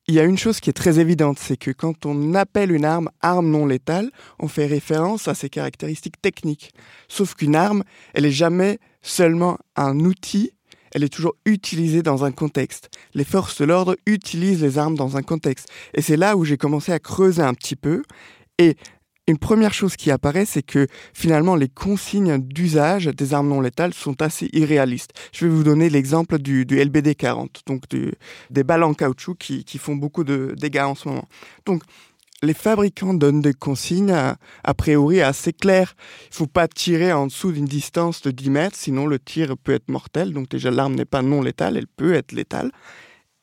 il 0.07 0.15
y 0.15 0.19
a 0.19 0.23
une 0.23 0.37
chose 0.37 0.59
qui 0.59 0.69
est 0.69 0.73
très 0.73 0.99
évidente, 0.99 1.39
c'est 1.39 1.55
que 1.55 1.71
quand 1.71 2.05
on 2.05 2.33
appelle 2.33 2.71
une 2.71 2.83
arme 2.83 3.09
arme 3.21 3.49
non 3.49 3.65
létale, 3.65 4.11
on 4.37 4.49
fait 4.49 4.65
référence 4.65 5.29
à 5.29 5.33
ses 5.33 5.49
caractéristiques 5.49 6.21
techniques. 6.21 6.73
Sauf 7.07 7.35
qu'une 7.35 7.55
arme, 7.55 7.83
elle 8.13 8.23
n'est 8.23 8.31
jamais 8.31 8.79
seulement 9.01 9.57
un 9.77 9.99
outil 10.01 10.51
elle 10.93 11.03
est 11.03 11.13
toujours 11.13 11.35
utilisée 11.45 12.03
dans 12.03 12.23
un 12.23 12.31
contexte. 12.31 12.89
Les 13.13 13.23
forces 13.23 13.59
de 13.59 13.65
l'ordre 13.65 13.95
utilisent 14.05 14.61
les 14.61 14.77
armes 14.77 14.95
dans 14.95 15.17
un 15.17 15.23
contexte. 15.23 15.67
Et 15.93 16.01
c'est 16.01 16.17
là 16.17 16.37
où 16.37 16.45
j'ai 16.45 16.57
commencé 16.57 16.91
à 16.91 16.99
creuser 16.99 17.41
un 17.41 17.53
petit 17.53 17.75
peu. 17.75 18.03
Et 18.59 18.75
une 19.25 19.37
première 19.37 19.73
chose 19.73 19.95
qui 19.95 20.11
apparaît, 20.11 20.45
c'est 20.45 20.63
que 20.63 20.87
finalement 21.13 21.55
les 21.55 21.69
consignes 21.69 22.39
d'usage 22.39 23.05
des 23.05 23.33
armes 23.33 23.47
non 23.47 23.61
létales 23.61 23.93
sont 23.93 24.21
assez 24.21 24.49
irréalistes. 24.51 25.11
Je 25.31 25.45
vais 25.45 25.51
vous 25.51 25.63
donner 25.63 25.89
l'exemple 25.89 26.39
du, 26.39 26.65
LBD 26.65 27.15
40, 27.15 27.61
donc 27.65 27.83
des 28.49 28.63
balles 28.63 28.83
en 28.83 28.93
caoutchouc 28.93 29.35
qui, 29.35 29.63
qui, 29.63 29.77
font 29.77 29.95
beaucoup 29.95 30.25
de 30.25 30.53
dégâts 30.57 30.83
en 30.83 30.95
ce 30.95 31.07
moment. 31.07 31.27
Donc 31.65 31.83
les 32.43 32.53
fabricants 32.53 33.13
donnent 33.13 33.41
des 33.41 33.53
consignes 33.53 34.11
a, 34.11 34.73
priori 34.73 35.21
assez 35.21 35.53
claires. 35.53 35.95
Il 36.29 36.35
faut 36.35 36.47
pas 36.47 36.67
tirer 36.67 37.13
en 37.13 37.27
dessous 37.27 37.51
d'une 37.51 37.65
distance 37.65 38.21
de 38.21 38.31
10 38.31 38.49
mètres, 38.49 38.75
sinon 38.77 39.07
le 39.07 39.17
tir 39.17 39.55
peut 39.57 39.73
être 39.73 39.89
mortel. 39.89 40.33
Donc 40.33 40.49
déjà 40.49 40.69
l'arme 40.69 40.93
n'est 40.93 41.05
pas 41.05 41.21
non 41.21 41.41
létale, 41.41 41.77
elle 41.77 41.87
peut 41.87 42.13
être 42.13 42.33
létale. 42.33 42.71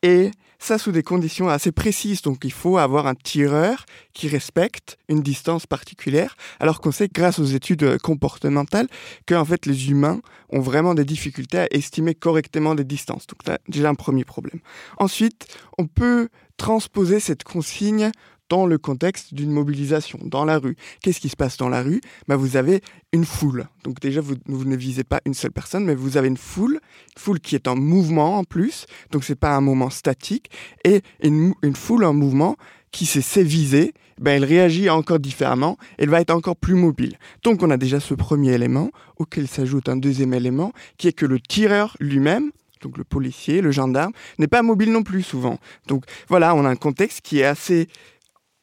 Et 0.03 0.31
ça 0.59 0.77
sous 0.77 0.93
des 0.93 1.03
conditions 1.03 1.49
assez 1.49 1.73
précises. 1.73 2.21
Donc 2.21 2.45
il 2.45 2.53
faut 2.53 2.77
avoir 2.77 3.07
un 3.07 3.15
tireur 3.15 3.87
qui 4.13 4.29
respecte 4.29 4.99
une 5.09 5.23
distance 5.23 5.67
particulière, 5.67 6.37
alors 6.59 6.83
qu'on 6.83 6.93
sait 6.93 7.09
grâce 7.09 7.39
aux 7.39 7.45
études 7.45 7.99
comportementales 7.99 8.89
que 9.27 9.35
en 9.35 9.47
fait 9.47 9.65
les 9.65 9.91
humains 9.91 10.21
ont 10.51 10.61
vraiment 10.61 10.95
des 10.95 11.07
difficultés 11.07 11.59
à 11.59 11.67
estimer 11.71 12.15
correctement 12.15 12.75
des 12.75 12.85
distances. 12.85 13.27
Donc 13.27 13.39
c'est 13.47 13.61
déjà 13.69 13.89
un 13.89 13.95
premier 13.95 14.25
problème. 14.25 14.61
Ensuite, 14.99 15.47
on 15.79 15.87
peut 15.87 16.29
transposer 16.59 17.21
cette 17.21 17.45
consigne 17.45 18.11
dans 18.51 18.67
le 18.67 18.77
contexte 18.77 19.33
d'une 19.33 19.53
mobilisation, 19.53 20.19
dans 20.23 20.45
la 20.45 20.59
rue. 20.59 20.77
Qu'est-ce 21.01 21.21
qui 21.21 21.31
se 21.31 21.37
passe 21.37 21.57
dans 21.57 21.71
la 21.71 21.83
rue? 21.83 22.03
Bah, 22.29 22.37
Vous 22.37 22.57
avez 22.57 22.83
une 23.13 23.25
foule. 23.25 23.67
Donc 23.85 24.01
déjà, 24.01 24.21
vous, 24.21 24.35
ne 24.47 24.77
visez 24.77 25.05
pas 25.05 25.21
une 25.25 25.35
seule 25.35 25.53
personne, 25.53 25.85
mais 25.85 25.95
vous 25.95 26.17
avez 26.17 26.29
une 26.29 26.37
foule, 26.37 26.75
une 26.75 27.21
foule 27.21 27.41
qui 27.41 27.55
est 27.55 27.69
en 27.69 27.77
mouvement 27.77 28.39
en 28.39 28.45
plus, 28.45 28.87
donc 29.13 29.25
c'est 29.25 29.39
pas 29.39 29.57
un 29.57 29.61
moment 29.61 29.89
statique, 29.89 30.51
et 30.85 31.01
une, 31.23 31.55
foule 31.75 32.05
en 32.05 32.13
mouvement 32.13 32.57
qui 32.91 33.07
sait 33.07 33.45
viser, 33.45 33.95
ben, 34.21 34.33
elle 34.33 34.45
réagit 34.45 34.91
encore 34.91 35.21
différemment, 35.21 35.79
elle 35.97 36.11
va 36.11 36.21
être 36.21 36.31
encore 36.31 36.57
plus 36.57 36.75
mobile. 36.75 37.19
Donc 37.45 37.63
on 37.63 37.71
a 37.71 37.77
déjà 37.77 38.01
ce 38.01 38.15
premier 38.15 38.53
élément, 38.53 38.91
auquel 39.17 39.47
s'ajoute 39.47 39.89
un 39.89 39.97
deuxième 39.97 40.35
élément, 40.35 40.73
qui 40.99 41.09
est 41.09 41.13
que 41.13 41.27
le 41.27 41.39
tireur 41.41 41.97
lui-même, 42.01 42.51
donc 42.83 42.99
le 42.99 43.05
policier, 43.05 43.61
le 43.61 43.71
gendarme, 43.71 44.13
n'est 44.39 44.49
pas 44.49 44.63
mobile 44.63 44.91
non 44.91 45.03
plus 45.03 45.23
souvent. 45.23 45.59
Donc 45.87 46.05
voilà, 46.29 46.55
on 46.55 46.65
a 46.65 46.69
un 46.69 46.77
contexte 46.77 47.21
qui 47.21 47.41
est 47.41 47.45
assez 47.45 47.89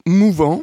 mouvant. 0.07 0.61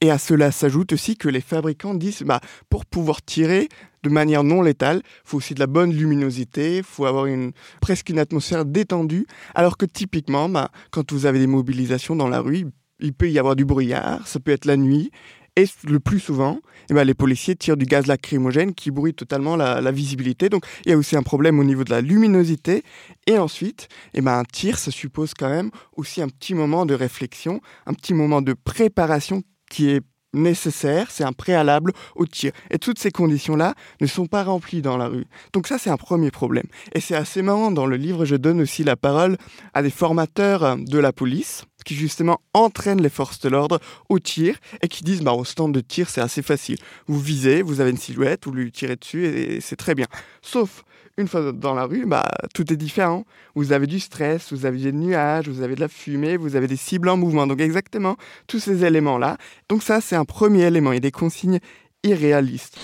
Et 0.00 0.10
à 0.10 0.18
cela 0.18 0.52
s'ajoute 0.52 0.92
aussi 0.92 1.16
que 1.16 1.28
les 1.28 1.40
fabricants 1.40 1.94
disent, 1.94 2.22
bah, 2.22 2.40
pour 2.68 2.84
pouvoir 2.84 3.22
tirer 3.22 3.68
de 4.02 4.10
manière 4.10 4.44
non 4.44 4.62
létale, 4.62 5.02
faut 5.24 5.38
aussi 5.38 5.54
de 5.54 5.60
la 5.60 5.66
bonne 5.66 5.92
luminosité, 5.92 6.82
faut 6.82 7.06
avoir 7.06 7.26
une, 7.26 7.52
presque 7.80 8.10
une 8.10 8.18
atmosphère 8.18 8.64
détendue, 8.64 9.26
alors 9.54 9.76
que 9.76 9.86
typiquement, 9.86 10.48
bah, 10.48 10.70
quand 10.90 11.12
vous 11.12 11.26
avez 11.26 11.38
des 11.38 11.46
mobilisations 11.46 12.14
dans 12.14 12.28
la 12.28 12.40
rue, 12.40 12.66
il 13.00 13.14
peut 13.14 13.30
y 13.30 13.38
avoir 13.38 13.56
du 13.56 13.64
brouillard, 13.64 14.26
ça 14.28 14.38
peut 14.38 14.52
être 14.52 14.66
la 14.66 14.76
nuit, 14.76 15.10
et 15.56 15.64
le 15.84 15.98
plus 15.98 16.20
souvent, 16.20 16.60
eh 16.90 16.94
ben, 16.94 17.04
les 17.04 17.14
policiers 17.14 17.56
tirent 17.56 17.78
du 17.78 17.86
gaz 17.86 18.06
lacrymogène 18.06 18.74
qui 18.74 18.90
brouille 18.90 19.14
totalement 19.14 19.56
la, 19.56 19.90
visibilité. 19.90 20.50
Donc 20.50 20.64
il 20.84 20.90
y 20.90 20.92
a 20.92 20.98
aussi 20.98 21.16
un 21.16 21.22
problème 21.22 21.58
au 21.58 21.64
niveau 21.64 21.82
de 21.82 21.90
la 21.90 22.02
luminosité. 22.02 22.82
Et 23.26 23.38
ensuite, 23.38 23.88
eh 24.12 24.20
ben, 24.20 24.38
un 24.38 24.44
tir, 24.44 24.78
ça 24.78 24.90
suppose 24.90 25.32
quand 25.32 25.48
même 25.48 25.70
aussi 25.96 26.20
un 26.20 26.28
petit 26.28 26.54
moment 26.54 26.84
de 26.84 26.94
réflexion, 26.94 27.60
un 27.86 27.94
petit 27.94 28.12
moment 28.12 28.42
de 28.42 28.52
préparation 28.52 29.42
qui 29.70 29.88
est 29.88 30.02
nécessaire, 30.34 31.10
c'est 31.10 31.24
un 31.24 31.32
préalable 31.32 31.92
au 32.14 32.26
tir. 32.26 32.52
Et 32.70 32.78
toutes 32.78 32.98
ces 32.98 33.10
conditions-là 33.10 33.74
ne 34.02 34.06
sont 34.06 34.26
pas 34.26 34.44
remplies 34.44 34.82
dans 34.82 34.98
la 34.98 35.06
rue. 35.06 35.24
Donc 35.54 35.66
ça, 35.66 35.78
c'est 35.78 35.88
un 35.88 35.96
premier 35.96 36.30
problème. 36.30 36.66
Et 36.92 37.00
c'est 37.00 37.16
assez 37.16 37.40
marrant, 37.40 37.70
dans 37.70 37.86
le 37.86 37.96
livre, 37.96 38.26
je 38.26 38.36
donne 38.36 38.60
aussi 38.60 38.84
la 38.84 38.96
parole 38.96 39.38
à 39.72 39.82
des 39.82 39.90
formateurs 39.90 40.76
de 40.76 40.98
la 40.98 41.12
police 41.12 41.64
qui 41.86 41.94
justement 41.94 42.40
entraînent 42.52 43.00
les 43.00 43.08
forces 43.08 43.40
de 43.40 43.48
l'ordre 43.48 43.80
au 44.10 44.18
tir 44.18 44.58
et 44.82 44.88
qui 44.88 45.04
disent 45.04 45.22
bah, 45.22 45.32
au 45.32 45.46
stand 45.46 45.72
de 45.72 45.80
tir 45.80 46.10
c'est 46.10 46.20
assez 46.20 46.42
facile. 46.42 46.76
Vous 47.06 47.18
visez, 47.18 47.62
vous 47.62 47.80
avez 47.80 47.90
une 47.90 47.96
silhouette, 47.96 48.44
vous 48.44 48.52
lui 48.52 48.70
tirez 48.70 48.96
dessus 48.96 49.24
et 49.24 49.62
c'est 49.62 49.76
très 49.76 49.94
bien. 49.94 50.06
Sauf 50.42 50.84
une 51.16 51.28
fois 51.28 51.52
dans 51.52 51.74
la 51.74 51.84
rue, 51.84 52.04
bah, 52.04 52.28
tout 52.52 52.70
est 52.70 52.76
différent. 52.76 53.24
Vous 53.54 53.72
avez 53.72 53.86
du 53.86 54.00
stress, 54.00 54.52
vous 54.52 54.66
avez 54.66 54.78
des 54.78 54.92
nuages, 54.92 55.48
vous 55.48 55.62
avez 55.62 55.74
de 55.74 55.80
la 55.80 55.88
fumée, 55.88 56.36
vous 56.36 56.56
avez 56.56 56.66
des 56.66 56.76
cibles 56.76 57.08
en 57.08 57.16
mouvement. 57.16 57.46
Donc 57.46 57.60
exactement 57.60 58.16
tous 58.46 58.58
ces 58.58 58.84
éléments-là. 58.84 59.38
Donc 59.68 59.82
ça, 59.82 60.00
c'est 60.02 60.16
un 60.16 60.26
premier 60.26 60.64
élément 60.64 60.92
et 60.92 61.00
des 61.00 61.12
consignes 61.12 61.60
irréalistes. 62.02 62.76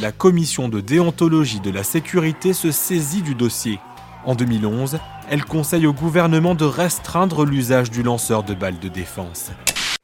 La 0.00 0.12
commission 0.12 0.68
de 0.68 0.80
déontologie 0.80 1.60
de 1.60 1.70
la 1.70 1.82
sécurité 1.82 2.52
se 2.52 2.70
saisit 2.70 3.22
du 3.22 3.34
dossier. 3.34 3.80
En 4.24 4.34
2011, 4.34 4.98
elle 5.30 5.44
conseille 5.44 5.86
au 5.86 5.92
gouvernement 5.92 6.54
de 6.54 6.64
restreindre 6.64 7.44
l'usage 7.44 7.90
du 7.90 8.02
lanceur 8.02 8.42
de 8.42 8.54
balles 8.54 8.78
de 8.78 8.88
défense. 8.88 9.52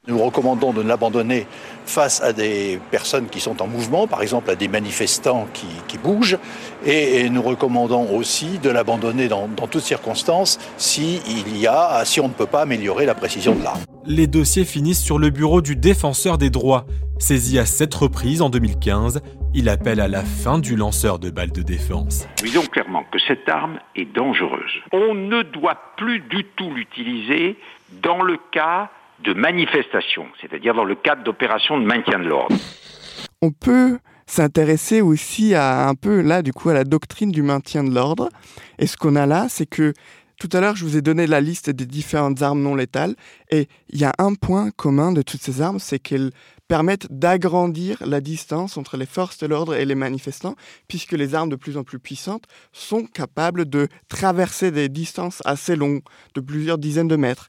Nous 0.06 0.18
recommandons 0.18 0.75
de 0.75 0.82
ne 0.82 0.88
l'abandonner 0.88 1.46
face 1.87 2.23
à 2.23 2.34
des 2.34 2.78
personnes 2.90 3.26
qui 3.28 3.40
sont 3.40 3.62
en 3.62 3.66
mouvement, 3.66 4.06
par 4.06 4.20
exemple 4.20 4.50
à 4.50 4.54
des 4.54 4.68
manifestants 4.68 5.49
qui, 5.54 5.96
bougent, 5.96 6.37
et, 6.84 7.30
nous 7.30 7.40
recommandons 7.40 8.14
aussi 8.14 8.58
de 8.58 8.68
l'abandonner 8.68 9.28
dans, 9.28 9.49
dans, 9.49 9.66
toutes 9.66 9.82
circonstances 9.82 10.58
si 10.76 11.23
il 11.26 11.56
y 11.56 11.66
a, 11.66 12.04
si 12.04 12.20
on 12.20 12.28
ne 12.28 12.34
peut 12.34 12.44
pas 12.44 12.61
améliorer 12.61 13.06
la 13.06 13.14
précision 13.14 13.54
de 13.54 13.64
l'arme. 13.64 13.80
Les 14.04 14.26
dossiers 14.26 14.66
finissent 14.66 15.02
sur 15.02 15.18
le 15.18 15.30
bureau 15.30 15.62
du 15.62 15.75
défenseur 15.75 16.37
des 16.37 16.50
droits. 16.50 16.84
Saisi 17.18 17.58
à 17.58 17.64
sept 17.64 17.94
reprises 17.94 18.42
en 18.42 18.50
2015, 18.50 19.23
il 19.54 19.70
appelle 19.70 20.00
à 20.00 20.08
la 20.08 20.23
fin 20.23 20.58
du 20.58 20.76
lanceur 20.76 21.18
de 21.18 21.30
balles 21.30 21.52
de 21.52 21.62
défense. 21.62 22.28
Disons 22.42 22.66
clairement 22.66 23.04
que 23.11 23.18
cette 23.26 23.49
arme 23.49 23.78
est 23.96 24.12
dangereuse. 24.12 24.82
On 24.92 25.14
ne 25.14 25.42
doit 25.42 25.78
plus 25.96 26.20
du 26.20 26.44
tout 26.56 26.70
l'utiliser 26.75 27.56
dans 28.02 28.20
le 28.20 28.37
cas 28.52 28.90
de 29.23 29.33
manifestation, 29.33 30.26
c'est-à-dire 30.40 30.75
dans 30.75 30.85
le 30.85 30.94
cadre 30.94 31.23
d'opérations 31.23 31.78
de 31.78 31.85
maintien 31.85 32.18
de 32.18 32.25
l'ordre. 32.25 32.56
On 33.42 33.50
peut 33.50 33.99
s'intéresser 34.26 35.00
aussi 35.00 35.54
à 35.54 35.87
un 35.88 35.94
peu 35.94 36.21
là 36.21 36.42
du 36.42 36.52
coup 36.52 36.71
à 36.71 36.75
la 36.75 36.85
doctrine 36.85 37.30
du 37.30 37.42
maintien 37.42 37.85
de 37.85 37.94
l'ordre. 37.94 38.28
Et 38.78 38.87
ce 38.87 38.97
qu'on 38.97 39.16
a 39.16 39.26
là, 39.26 39.47
c'est 39.49 39.66
que 39.66 39.92
tout 40.40 40.49
à 40.52 40.61
l'heure, 40.61 40.75
je 40.75 40.85
vous 40.85 40.97
ai 40.97 41.02
donné 41.02 41.26
la 41.26 41.40
liste 41.40 41.71
des 41.71 41.87
différentes 41.87 42.42
armes 42.42 42.61
non 42.61 42.75
létales, 42.75 43.14
et 43.50 43.68
il 43.88 44.00
y 44.00 44.04
a 44.04 44.12
un 44.18 44.35
point 44.35 44.71
commun 44.73 45.12
de 45.12 45.23
toutes 45.23 45.40
ces 45.40 45.62
armes, 45.62 45.78
c'est 45.78 46.00
qu'elles 46.00 46.33
permettent 46.66 47.06
d'agrandir 47.11 47.99
la 48.04 48.21
distance 48.21 48.76
entre 48.76 48.97
les 48.97 49.06
forces 49.06 49.38
de 49.38 49.47
l'ordre 49.47 49.75
et 49.75 49.85
les 49.85 49.94
manifestants, 49.94 50.56
puisque 50.88 51.12
les 51.12 51.35
armes 51.35 51.50
de 51.50 51.56
plus 51.56 51.76
en 51.76 51.85
plus 51.85 52.00
puissantes 52.00 52.44
sont 52.73 53.04
capables 53.04 53.68
de 53.68 53.87
traverser 54.09 54.71
des 54.71 54.88
distances 54.88 55.40
assez 55.44 55.76
longues, 55.76 56.02
de 56.35 56.40
plusieurs 56.40 56.78
dizaines 56.78 57.09
de 57.09 57.16
mètres. 57.16 57.47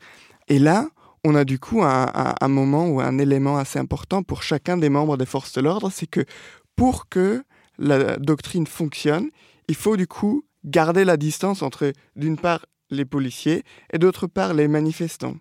Et 0.48 0.60
là, 0.60 0.88
on 1.25 1.34
a 1.34 1.44
du 1.44 1.58
coup 1.58 1.82
un, 1.84 2.48
moment 2.48 2.88
ou 2.88 3.01
un 3.01 3.17
élément 3.17 3.58
assez 3.58 3.79
important 3.79 4.22
pour 4.22 4.44
chacun 4.44 4.77
des 4.77 4.89
membres 4.89 5.17
des 5.17 5.25
forces 5.25 5.53
de 5.53 5.62
l'ordre, 5.62 5.89
c'est 5.91 6.05
que 6.05 6.24
pour 6.75 7.10
que 7.10 7.44
la 7.79 8.17
doctrine 8.17 8.67
fonctionne, 8.67 9.32
il 9.67 9.75
faut 9.75 9.98
du 9.98 10.05
coup 10.05 10.46
garder 10.63 11.03
la 11.03 11.17
distance 11.17 11.63
entre, 11.63 11.94
d'une 12.15 12.38
part, 12.38 12.67
les 12.91 13.05
policiers 13.05 13.63
et 13.91 13.98
d'autre 13.98 14.27
part, 14.27 14.53
les 14.53 14.67
manifestants. 14.67 15.36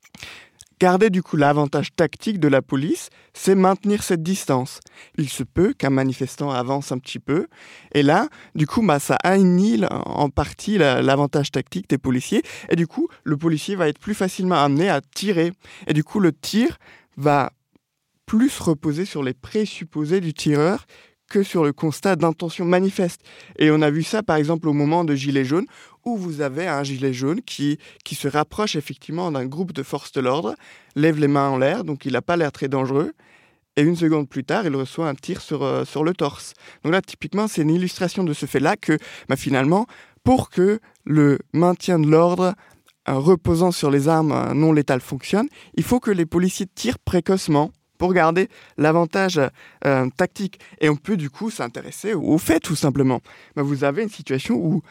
Garder 0.84 1.08
du 1.08 1.22
coup 1.22 1.38
l'avantage 1.38 1.96
tactique 1.96 2.38
de 2.38 2.46
la 2.46 2.60
police, 2.60 3.08
c'est 3.32 3.54
maintenir 3.54 4.02
cette 4.02 4.22
distance. 4.22 4.80
Il 5.16 5.30
se 5.30 5.42
peut 5.42 5.72
qu'un 5.72 5.88
manifestant 5.88 6.50
avance 6.50 6.92
un 6.92 6.98
petit 6.98 7.20
peu, 7.20 7.46
et 7.94 8.02
là, 8.02 8.28
du 8.54 8.66
coup, 8.66 8.84
bah, 8.84 8.98
ça 8.98 9.16
annihile 9.24 9.88
en 9.90 10.28
partie 10.28 10.76
l'avantage 10.76 11.52
tactique 11.52 11.88
des 11.88 11.96
policiers, 11.96 12.42
et 12.68 12.76
du 12.76 12.86
coup, 12.86 13.08
le 13.22 13.38
policier 13.38 13.76
va 13.76 13.88
être 13.88 13.98
plus 13.98 14.12
facilement 14.12 14.62
amené 14.62 14.90
à 14.90 15.00
tirer. 15.00 15.52
Et 15.86 15.94
du 15.94 16.04
coup, 16.04 16.20
le 16.20 16.32
tir 16.32 16.76
va 17.16 17.50
plus 18.26 18.58
reposer 18.58 19.06
sur 19.06 19.22
les 19.22 19.32
présupposés 19.32 20.20
du 20.20 20.34
tireur 20.34 20.84
sur 21.42 21.64
le 21.64 21.72
constat 21.72 22.16
d'intention 22.16 22.64
manifeste. 22.64 23.20
Et 23.58 23.70
on 23.70 23.82
a 23.82 23.90
vu 23.90 24.02
ça 24.02 24.22
par 24.22 24.36
exemple 24.36 24.68
au 24.68 24.72
moment 24.72 25.04
de 25.04 25.14
Gilet 25.14 25.44
jaune, 25.44 25.66
où 26.04 26.16
vous 26.16 26.40
avez 26.40 26.66
un 26.66 26.82
gilet 26.82 27.12
jaune 27.12 27.40
qui, 27.42 27.78
qui 28.04 28.14
se 28.14 28.28
rapproche 28.28 28.76
effectivement 28.76 29.32
d'un 29.32 29.46
groupe 29.46 29.72
de 29.72 29.82
forces 29.82 30.12
de 30.12 30.20
l'ordre, 30.20 30.54
lève 30.96 31.18
les 31.18 31.28
mains 31.28 31.48
en 31.48 31.58
l'air, 31.58 31.84
donc 31.84 32.04
il 32.04 32.12
n'a 32.12 32.22
pas 32.22 32.36
l'air 32.36 32.52
très 32.52 32.68
dangereux, 32.68 33.12
et 33.76 33.82
une 33.82 33.96
seconde 33.96 34.28
plus 34.28 34.44
tard, 34.44 34.66
il 34.66 34.76
reçoit 34.76 35.08
un 35.08 35.14
tir 35.14 35.40
sur, 35.40 35.62
euh, 35.64 35.84
sur 35.84 36.04
le 36.04 36.14
torse. 36.14 36.54
Donc 36.84 36.92
là, 36.92 37.02
typiquement, 37.02 37.48
c'est 37.48 37.62
une 37.62 37.70
illustration 37.70 38.22
de 38.22 38.32
ce 38.32 38.46
fait-là 38.46 38.76
que 38.76 38.98
bah, 39.28 39.36
finalement, 39.36 39.86
pour 40.22 40.48
que 40.50 40.78
le 41.04 41.38
maintien 41.52 41.98
de 41.98 42.08
l'ordre 42.08 42.54
euh, 43.08 43.14
reposant 43.14 43.72
sur 43.72 43.90
les 43.90 44.08
armes 44.08 44.32
euh, 44.32 44.54
non 44.54 44.72
létales 44.72 45.00
fonctionne, 45.00 45.48
il 45.74 45.82
faut 45.82 45.98
que 45.98 46.12
les 46.12 46.26
policiers 46.26 46.66
tirent 46.72 46.98
précocement 46.98 47.72
pour 48.08 48.44
l'avantage 48.76 49.40
tactique. 50.16 50.60
Et 50.80 50.88
on 50.88 50.96
peut 50.96 51.16
du 51.16 51.30
coup 51.30 51.50
s'intéresser 51.50 52.14
au 52.14 52.38
fait 52.38 52.60
tout 52.60 52.76
simplement. 52.76 53.20
Bah, 53.56 53.62
vous 53.62 53.84
avez 53.84 54.02
une 54.02 54.08
situation 54.08 54.56
où 54.56 54.82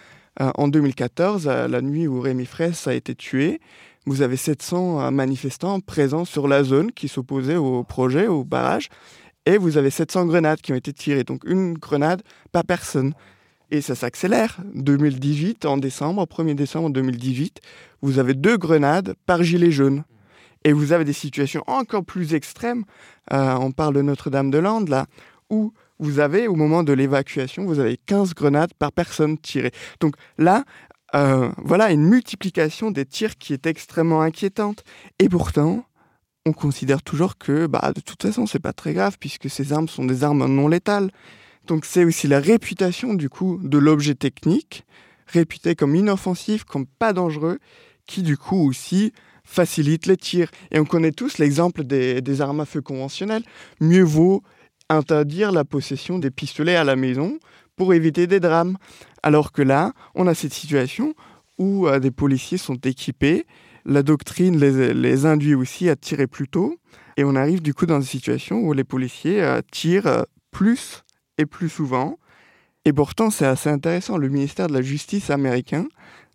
euh, 0.42 0.52
en 0.56 0.68
2014, 0.68 1.48
la 1.48 1.82
nuit 1.82 2.08
où 2.08 2.20
Rémi 2.20 2.46
Fraisse 2.46 2.88
a 2.88 2.94
été 2.94 3.14
tué, 3.14 3.60
vous 4.06 4.22
avez 4.22 4.36
700 4.36 5.02
euh, 5.02 5.12
manifestants 5.12 5.80
présents 5.80 6.26
sur 6.26 6.48
la 6.48 6.64
zone 6.64 6.92
qui 6.92 7.08
s'opposaient 7.08 7.56
au 7.56 7.84
projet, 7.84 8.28
au 8.28 8.44
barrage, 8.44 8.90
et 9.46 9.58
vous 9.58 9.78
avez 9.78 9.90
700 9.90 10.26
grenades 10.26 10.62
qui 10.62 10.74
ont 10.74 10.76
été 10.76 10.92
tirées. 10.92 11.24
Donc 11.24 11.44
une 11.46 11.74
grenade, 11.74 12.24
pas 12.52 12.64
personne. 12.64 13.14
Et 13.72 13.82
ça 13.82 13.96
s'accélère. 13.96 14.58
2018, 14.76 15.66
en 15.66 15.78
décembre, 15.78 16.26
1er 16.26 16.56
décembre 16.56 16.90
2018, 16.92 17.60
vous 18.02 18.20
avez 18.20 18.34
deux 18.34 18.58
grenades 18.58 19.16
par 19.26 19.42
gilet 19.42 19.72
jaune. 19.72 20.04
Et 20.64 20.74
vous 20.74 20.92
avez 20.92 21.06
des 21.06 21.14
situations 21.14 21.64
encore 21.68 22.06
plus 22.06 22.34
extrêmes. 22.34 22.86
Euh, 23.32 23.56
on 23.56 23.72
parle 23.72 23.96
de 23.96 24.02
Notre-Dame-de-Lande, 24.02 24.90
là, 24.90 25.08
où 25.50 25.74
vous 26.00 26.20
avez, 26.20 26.48
au 26.48 26.56
moment 26.56 26.84
de 26.84 26.94
l'évacuation, 26.94 27.66
vous 27.66 27.80
avez 27.80 27.98
15 27.98 28.34
grenades 28.34 28.74
par 28.74 28.92
personne 28.92 29.38
tirées. 29.38 29.72
Donc 30.00 30.16
là, 30.38 30.64
euh, 31.16 31.52
voilà 31.58 31.92
une 31.92 32.06
multiplication 32.06 32.92
des 32.92 33.06
tirs 33.06 33.38
qui 33.38 33.54
est 33.54 33.66
extrêmement 33.68 34.22
inquiétante. 34.22 34.84
Et 35.20 35.30
pourtant, 35.30 35.86
on 36.46 36.54
considère 36.54 37.02
toujours 37.04 37.38
que 37.38 37.68
bah, 37.68 37.92
de 37.96 38.02
toute 38.02 38.22
façon, 38.22 38.46
c'est 38.46 38.60
pas 38.60 38.74
très 38.74 38.94
grave 38.94 39.18
puisque 39.20 39.50
ces 39.50 39.74
armes 39.74 39.88
sont 39.88 40.06
des 40.06 40.24
armes 40.24 40.46
non 40.46 40.68
létales. 40.68 41.12
Donc 41.68 41.86
c'est 41.86 42.04
aussi 42.04 42.28
la 42.28 42.40
réputation 42.40 43.14
du 43.14 43.30
coup 43.30 43.60
de 43.64 43.78
l'objet 43.78 44.16
technique, 44.16 44.84
réputé 45.28 45.76
comme 45.76 45.96
inoffensif, 45.96 46.66
comme 46.66 46.86
pas 46.86 47.14
dangereux, 47.14 47.60
qui 48.06 48.24
du 48.24 48.36
coup 48.36 48.68
aussi 48.68 49.14
facilite 49.46 50.06
les 50.06 50.18
tirs. 50.18 50.50
Et 50.72 50.80
on 50.80 50.86
connaît 50.86 51.12
tous 51.12 51.38
l'exemple 51.38 51.84
des, 51.84 52.42
armes 52.42 52.62
à 52.62 52.66
feu 52.66 52.82
conventionnelles. 52.82 53.44
Mieux 53.80 54.04
vaut 54.04 54.44
interdire 54.90 55.52
la 55.52 55.66
possession 55.66 56.20
des 56.20 56.32
pistolets 56.32 56.76
à 56.76 56.84
la 56.84 56.96
maison 56.96 57.40
pour 57.76 57.94
éviter 57.94 58.28
des 58.28 58.40
drames. 58.40 58.78
Alors 59.22 59.52
que 59.52 59.62
là, 59.62 59.94
on 60.16 60.28
a 60.28 60.34
cette 60.34 60.54
situation 60.54 61.14
où 61.58 61.88
euh, 61.88 62.00
des 62.00 62.12
policiers 62.12 62.58
sont 62.58 62.76
équipés, 62.76 63.46
la 63.86 64.04
doctrine 64.04 64.60
les, 64.60 65.26
induit 65.26 65.56
aussi 65.56 65.90
à 65.90 65.96
tirer 65.96 66.28
plus 66.28 66.48
tôt, 66.48 66.78
et 67.18 67.24
on 67.24 67.36
arrive 67.36 67.62
du 67.62 67.74
coup 67.74 67.86
dans 67.86 67.98
une 67.98 68.08
situation 68.08 68.62
où 68.62 68.74
les 68.74 68.84
policiers 68.84 69.42
euh, 69.42 69.62
tirent 69.72 70.08
euh, 70.08 70.24
plus 70.52 71.04
et 71.38 71.46
plus 71.46 71.70
souvent. 71.70 72.18
Et 72.86 72.94
pourtant, 72.94 73.30
c'est 73.30 73.46
assez 73.46 73.70
intéressant, 73.70 74.18
le 74.18 74.30
ministère 74.30 74.68
de 74.68 74.74
la 74.74 74.82
Justice 74.82 75.30
américain 75.30 75.88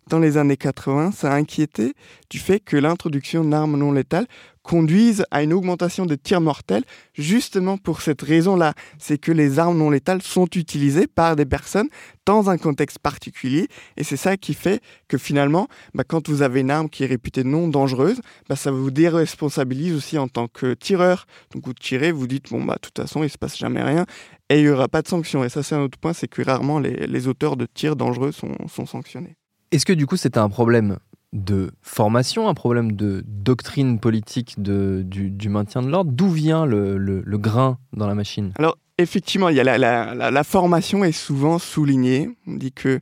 dans 0.07 0.19
les 0.19 0.37
années 0.37 0.57
80 0.57 1.11
s'est 1.11 1.27
inquiété 1.27 1.93
du 2.29 2.39
fait 2.39 2.59
que 2.59 2.77
l'introduction 2.77 3.43
d'armes 3.43 3.77
non 3.77 3.91
létales 3.91 4.27
conduise 4.69 5.25
à 5.31 5.41
une 5.41 5.53
augmentation 5.53 6.05
des 6.05 6.17
tirs 6.17 6.41
mortels, 6.41 6.83
justement 7.13 7.77
pour 7.77 8.01
cette 8.01 8.21
raison-là. 8.21 8.73
C'est 8.99 9.17
que 9.17 9.31
les 9.31 9.57
armes 9.57 9.77
non 9.77 9.89
létales 9.89 10.21
sont 10.21 10.47
utilisées 10.55 11.07
par 11.07 11.35
des 11.35 11.45
personnes 11.45 11.87
dans 12.25 12.51
un 12.51 12.57
contexte 12.59 12.99
particulier, 12.99 13.67
et 13.97 14.03
c'est 14.03 14.17
ça 14.17 14.37
qui 14.37 14.53
fait 14.53 14.81
que 15.07 15.17
finalement, 15.17 15.67
bah, 15.95 16.03
quand 16.07 16.29
vous 16.29 16.43
avez 16.43 16.59
une 16.59 16.69
arme 16.69 16.87
qui 16.87 17.03
est 17.03 17.07
réputée 17.07 17.43
non 17.43 17.67
dangereuse, 17.67 18.21
bah, 18.47 18.55
ça 18.55 18.69
vous 18.69 18.91
déresponsabilise 18.91 19.95
aussi 19.95 20.19
en 20.19 20.27
tant 20.27 20.47
que 20.47 20.75
tireur. 20.75 21.25
Donc 21.51 21.65
vous 21.65 21.73
tirez, 21.73 22.11
vous 22.11 22.27
dites, 22.27 22.51
bon, 22.51 22.63
bah, 22.63 22.75
de 22.75 22.81
toute 22.81 22.97
façon, 22.97 23.23
il 23.23 23.29
se 23.31 23.39
passe 23.39 23.57
jamais 23.57 23.81
rien, 23.81 24.05
et 24.49 24.59
il 24.59 24.65
n'y 24.65 24.69
aura 24.69 24.87
pas 24.87 25.01
de 25.01 25.07
sanction. 25.07 25.43
Et 25.43 25.49
ça, 25.49 25.63
c'est 25.63 25.73
un 25.73 25.81
autre 25.81 25.97
point, 25.97 26.13
c'est 26.13 26.27
que 26.27 26.43
rarement 26.43 26.79
les, 26.79 27.27
auteurs 27.27 27.57
de 27.57 27.65
tirs 27.65 27.95
dangereux 27.95 28.31
sont 28.31 28.85
sanctionnés. 28.85 29.35
Est-ce 29.71 29.85
que 29.85 29.93
du 29.93 30.07
coup 30.07 30.17
c'était 30.17 30.39
un 30.39 30.49
problème 30.49 30.97
de 31.31 31.71
formation, 31.81 32.47
un 32.47 32.55
problème 32.55 32.93
de 32.93 33.23
doctrine 33.27 33.99
politique 33.99 34.61
de, 34.61 35.03
du, 35.05 35.49
maintien 35.49 35.81
de 35.81 35.89
l'ordre? 35.89 36.11
D'où 36.11 36.29
vient 36.29 36.65
le, 36.65 37.37
grain 37.37 37.77
dans 37.93 38.07
la 38.07 38.15
machine? 38.15 38.51
Alors 38.57 38.77
effectivement, 38.97 39.49
il 39.49 39.55
y 39.55 39.59
a 39.59 39.77
la, 39.77 40.43
formation 40.43 41.03
est 41.03 41.11
souvent 41.11 41.59
soulignée. 41.59 42.29
On 42.47 42.55
dit 42.55 42.71
que 42.71 42.99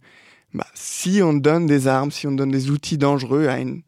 bah, 0.53 0.67
si 0.73 1.21
on 1.23 1.33
donne 1.33 1.65
des 1.67 1.87
armes, 1.87 2.11
si 2.11 2.27
on 2.27 2.33
donne 2.33 2.51
des 2.51 2.69
outils 2.69 2.97
dangereux 2.97 3.47
à 3.47 3.59
une 3.59 3.81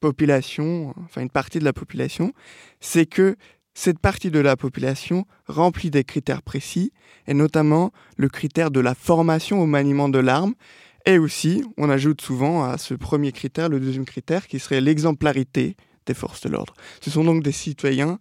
population, 0.00 0.94
enfin 1.04 1.22
une 1.22 1.30
partie 1.30 1.58
de 1.58 1.64
la 1.64 1.72
population, 1.72 2.32
c'est 2.80 3.06
que 3.06 3.36
cette 3.74 3.98
partie 3.98 4.30
de 4.30 4.40
la 4.40 4.56
population 4.56 5.26
remplit 5.46 5.90
des 5.90 6.02
critères 6.02 6.42
précis, 6.42 6.92
et 7.26 7.34
notamment 7.34 7.92
le 8.16 8.28
critère 8.28 8.70
de 8.70 8.80
la 8.80 8.94
formation 8.94 9.60
au 9.60 9.66
maniement 9.66 10.08
de 10.08 10.18
l'arme, 10.18 10.54
et 11.06 11.18
aussi, 11.18 11.62
on 11.76 11.88
ajoute 11.88 12.20
souvent 12.20 12.64
à 12.64 12.78
ce 12.78 12.92
premier 12.92 13.30
critère 13.30 13.68
le 13.68 13.78
deuxième 13.78 14.04
critère 14.04 14.48
qui 14.48 14.58
serait 14.58 14.80
l'exemplarité 14.80 15.76
des 16.04 16.14
forces 16.14 16.40
de 16.40 16.48
l'ordre. 16.48 16.74
Ce 17.00 17.10
sont 17.10 17.22
donc 17.22 17.44
des 17.44 17.52
citoyens 17.52 18.18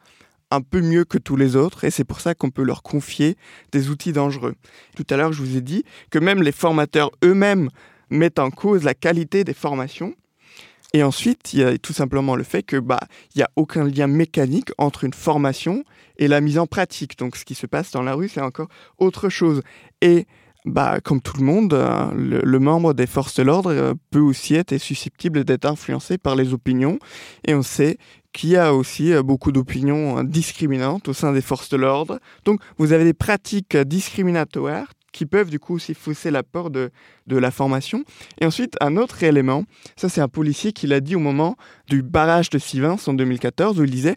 un 0.52 0.62
peu 0.62 0.82
mieux 0.82 1.04
que 1.04 1.18
tous 1.18 1.36
les 1.36 1.56
autres 1.56 1.84
et 1.84 1.90
c'est 1.90 2.04
pour 2.04 2.22
ça 2.22 2.36
qu'on 2.36 2.52
peut 2.52 2.64
leur 2.64 2.84
confier 2.84 3.38
des 3.72 3.90
outils 3.90 4.14
dangereux. 4.14 4.54
Tout 4.96 5.06
à 5.10 5.18
l'heure, 5.18 5.34
je 5.34 5.42
vous 5.42 5.58
ai 5.58 5.62
dit 5.62 5.84
que 6.12 6.20
même 6.20 6.44
les 6.44 6.52
formateurs 6.52 7.10
eux-mêmes 7.24 7.70
mettent 8.12 8.40
en 8.40 8.52
cause 8.52 8.84
la 8.84 8.94
qualité 8.94 9.44
des 9.44 9.56
formations. 9.56 10.14
Et 10.94 11.02
ensuite, 11.02 11.54
il 11.54 11.60
y 11.60 11.64
a 11.64 11.78
tout 11.80 11.92
simplement 11.92 12.36
le 12.36 12.44
fait 12.44 12.64
que 12.64 12.78
bah 12.78 13.00
il 13.34 13.40
y 13.40 13.42
a 13.42 13.50
aucun 13.56 13.86
lien 13.86 14.08
mécanique 14.08 14.70
entre 14.78 15.04
une 15.04 15.14
formation 15.14 15.84
et 16.18 16.28
la 16.28 16.40
mise 16.40 16.60
en 16.60 16.68
pratique. 16.68 17.18
Donc 17.18 17.36
ce 17.36 17.46
qui 17.46 17.56
se 17.56 17.66
passe 17.66 17.92
dans 17.92 18.04
la 18.04 18.14
rue, 18.14 18.30
c'est 18.30 18.42
encore 18.42 18.70
autre 19.00 19.28
chose. 19.28 19.62
Et 20.02 20.28
bah, 20.66 21.00
comme 21.04 21.22
tout 21.22 21.38
le 21.38 21.44
monde, 21.44 21.74
euh, 21.74 22.12
le, 22.14 22.60
membre 22.60 22.94
des 22.94 23.06
forces 23.06 23.36
de 23.36 23.44
l'ordre 23.44 23.72
euh, 23.72 23.94
peut 24.10 24.20
aussi 24.20 24.56
être 24.56 24.78
susceptible 24.78 25.44
d'être 25.44 25.66
influencé 25.66 26.18
par 26.18 26.36
les 26.36 26.54
opinions. 26.54 26.98
Et 27.48 27.54
on 27.54 27.62
sait 27.62 27.98
qu'il 28.34 28.50
y 28.50 28.58
a 28.58 28.74
aussi 28.74 29.14
euh, 29.14 29.22
beaucoup 29.22 29.52
d'opinions 29.52 30.24
discriminantes 30.24 31.08
au 31.08 31.14
sein 31.14 31.34
des 31.34 31.42
forces 31.42 31.70
de 31.70 31.78
l'ordre. 31.78 32.20
Donc, 32.46 32.62
vous 32.78 32.94
avez 32.94 33.04
des 33.04 33.14
pratiques 33.14 33.78
discriminatoires 33.78 34.88
qui 35.12 35.26
peuvent 35.26 35.50
du 35.50 35.60
coup 35.60 35.76
aussi 35.76 35.94
fausser 35.94 36.30
l'apport 36.30 36.70
de, 36.72 36.90
de 37.28 37.38
la 37.38 37.52
formation. 37.52 38.04
Et 38.42 38.46
ensuite, 38.46 38.76
un 38.82 38.98
autre 38.98 39.24
élément, 39.24 39.64
ça 39.96 40.10
c'est 40.10 40.20
un 40.20 40.28
policier 40.28 40.74
qui 40.74 40.88
l'a 40.88 41.00
dit 41.00 41.16
au 41.16 41.20
moment 41.20 41.56
du 41.88 42.02
barrage 42.02 42.50
de 42.50 42.58
Sivins 42.58 42.98
en 43.08 43.14
2014, 43.14 43.80
où 43.80 43.86
il 43.86 43.92
disait 43.92 44.16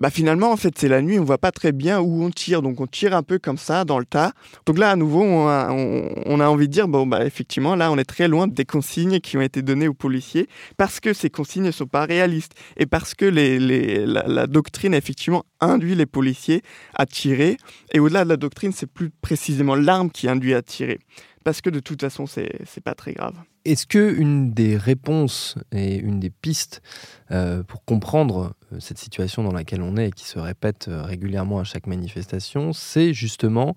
bah 0.00 0.10
finalement, 0.10 0.50
en 0.50 0.56
fait, 0.56 0.76
c'est 0.76 0.88
la 0.88 1.02
nuit, 1.02 1.18
on 1.20 1.24
voit 1.24 1.38
pas 1.38 1.52
très 1.52 1.70
bien 1.70 2.00
où 2.00 2.24
on 2.24 2.30
tire. 2.30 2.62
Donc, 2.62 2.80
on 2.80 2.86
tire 2.86 3.14
un 3.14 3.22
peu 3.22 3.38
comme 3.38 3.58
ça, 3.58 3.84
dans 3.84 3.98
le 3.98 4.04
tas. 4.04 4.32
Donc 4.66 4.78
là, 4.78 4.90
à 4.90 4.96
nouveau, 4.96 5.22
on 5.22 5.48
a, 5.48 6.48
envie 6.48 6.66
de 6.66 6.72
dire, 6.72 6.88
bon, 6.88 7.06
bah, 7.06 7.24
effectivement, 7.24 7.76
là, 7.76 7.92
on 7.92 7.96
est 7.96 8.04
très 8.04 8.26
loin 8.26 8.48
des 8.48 8.64
consignes 8.64 9.20
qui 9.20 9.36
ont 9.36 9.40
été 9.40 9.62
données 9.62 9.86
aux 9.86 9.94
policiers 9.94 10.48
parce 10.76 10.98
que 10.98 11.12
ces 11.12 11.30
consignes 11.30 11.64
ne 11.64 11.70
sont 11.70 11.86
pas 11.86 12.06
réalistes 12.06 12.54
et 12.76 12.86
parce 12.86 13.14
que 13.14 13.24
la, 13.24 14.46
doctrine, 14.48 14.94
effectivement, 14.94 15.44
induit 15.60 15.94
les 15.94 16.06
policiers 16.06 16.62
à 16.94 17.06
tirer. 17.06 17.56
Et 17.92 18.00
au-delà 18.00 18.24
de 18.24 18.30
la 18.30 18.36
doctrine, 18.36 18.72
c'est 18.72 18.90
plus 18.90 19.10
précisément 19.10 19.76
l'arme 19.76 20.10
qui 20.10 20.28
induit 20.28 20.54
à 20.54 20.62
tirer. 20.62 20.98
Parce 21.44 21.60
que 21.60 21.68
de 21.68 21.80
toute 21.80 22.00
façon, 22.00 22.26
c'est 22.26 22.80
pas 22.82 22.94
très 22.94 23.12
grave. 23.12 23.34
Est-ce 23.66 23.86
que 23.86 24.14
une 24.14 24.52
des 24.52 24.76
réponses 24.76 25.56
et 25.72 25.96
une 25.96 26.18
des 26.18 26.30
pistes 26.30 26.82
euh, 27.30 27.62
pour 27.62 27.84
comprendre 27.84 28.54
euh, 28.72 28.80
cette 28.80 28.98
situation 28.98 29.42
dans 29.42 29.52
laquelle 29.52 29.82
on 29.82 29.96
est 29.96 30.08
et 30.08 30.10
qui 30.10 30.24
se 30.24 30.38
répète 30.38 30.88
euh, 30.88 31.02
régulièrement 31.02 31.60
à 31.60 31.64
chaque 31.64 31.86
manifestation, 31.86 32.72
c'est 32.72 33.12
justement 33.12 33.74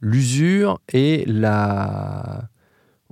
l'usure 0.00 0.80
et 0.92 1.24
la, 1.26 2.48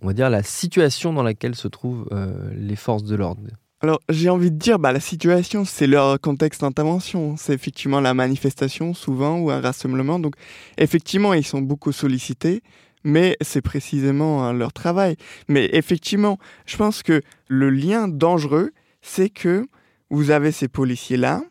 on 0.03 0.07
va 0.07 0.13
dire, 0.13 0.29
la 0.29 0.43
situation 0.43 1.15
dans 1.15 1.23
laquelle 1.23 1.55
se 1.55 1.67
trouvent 1.67 2.09
les 2.55 2.77
forces 2.77 3.03
de 3.03 3.17
l'ordre? 3.17 3.43
Alors 3.81 4.01
j'ai 4.09 4.31
envie 4.31 4.51
de 4.51 4.57
dire, 4.57 4.79
bah, 4.79 4.93
la 4.93 5.01
situation, 5.01 5.65
c'est 5.65 5.87
leur 5.87 6.21
contexte 6.21 6.63
d'intervention. 6.63 7.37
C'est 7.37 7.53
effectivement 7.53 8.01
la 8.01 8.15
manifestation 8.15 8.95
souvent 8.95 9.39
ou 9.39 9.51
un 9.51 9.61
rassemblement. 9.61 10.19
Donc 10.19 10.35
effectivement, 10.79 11.35
ils 11.35 11.45
sont 11.45 11.61
beaucoup 11.61 11.93
sollicités 11.93 12.63
mais 13.07 13.37
c'est 13.41 13.63
précisément 13.63 14.45
hein, 14.45 14.53
leur 14.53 14.73
travail. 14.73 15.17
Mais 15.49 15.71
effectivement, 15.73 16.39
je 16.67 16.77
pense 16.77 17.03
que 17.03 17.23
le 17.49 17.71
lien 17.71 18.09
dangereux, 18.09 18.73
c'est 19.01 19.31
que 19.31 19.67
vous 20.11 20.31
avez 20.31 20.51
ces 20.51 20.69
policiers-là 20.69 21.43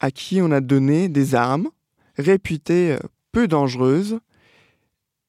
à 0.00 0.10
qui 0.10 0.42
on 0.42 0.50
a 0.50 0.60
donné 0.60 1.08
des 1.08 1.34
armes 1.34 1.68
réputées 2.16 2.92
euh, 2.92 2.98
peu 3.32 3.46
dangereuses, 3.46 4.18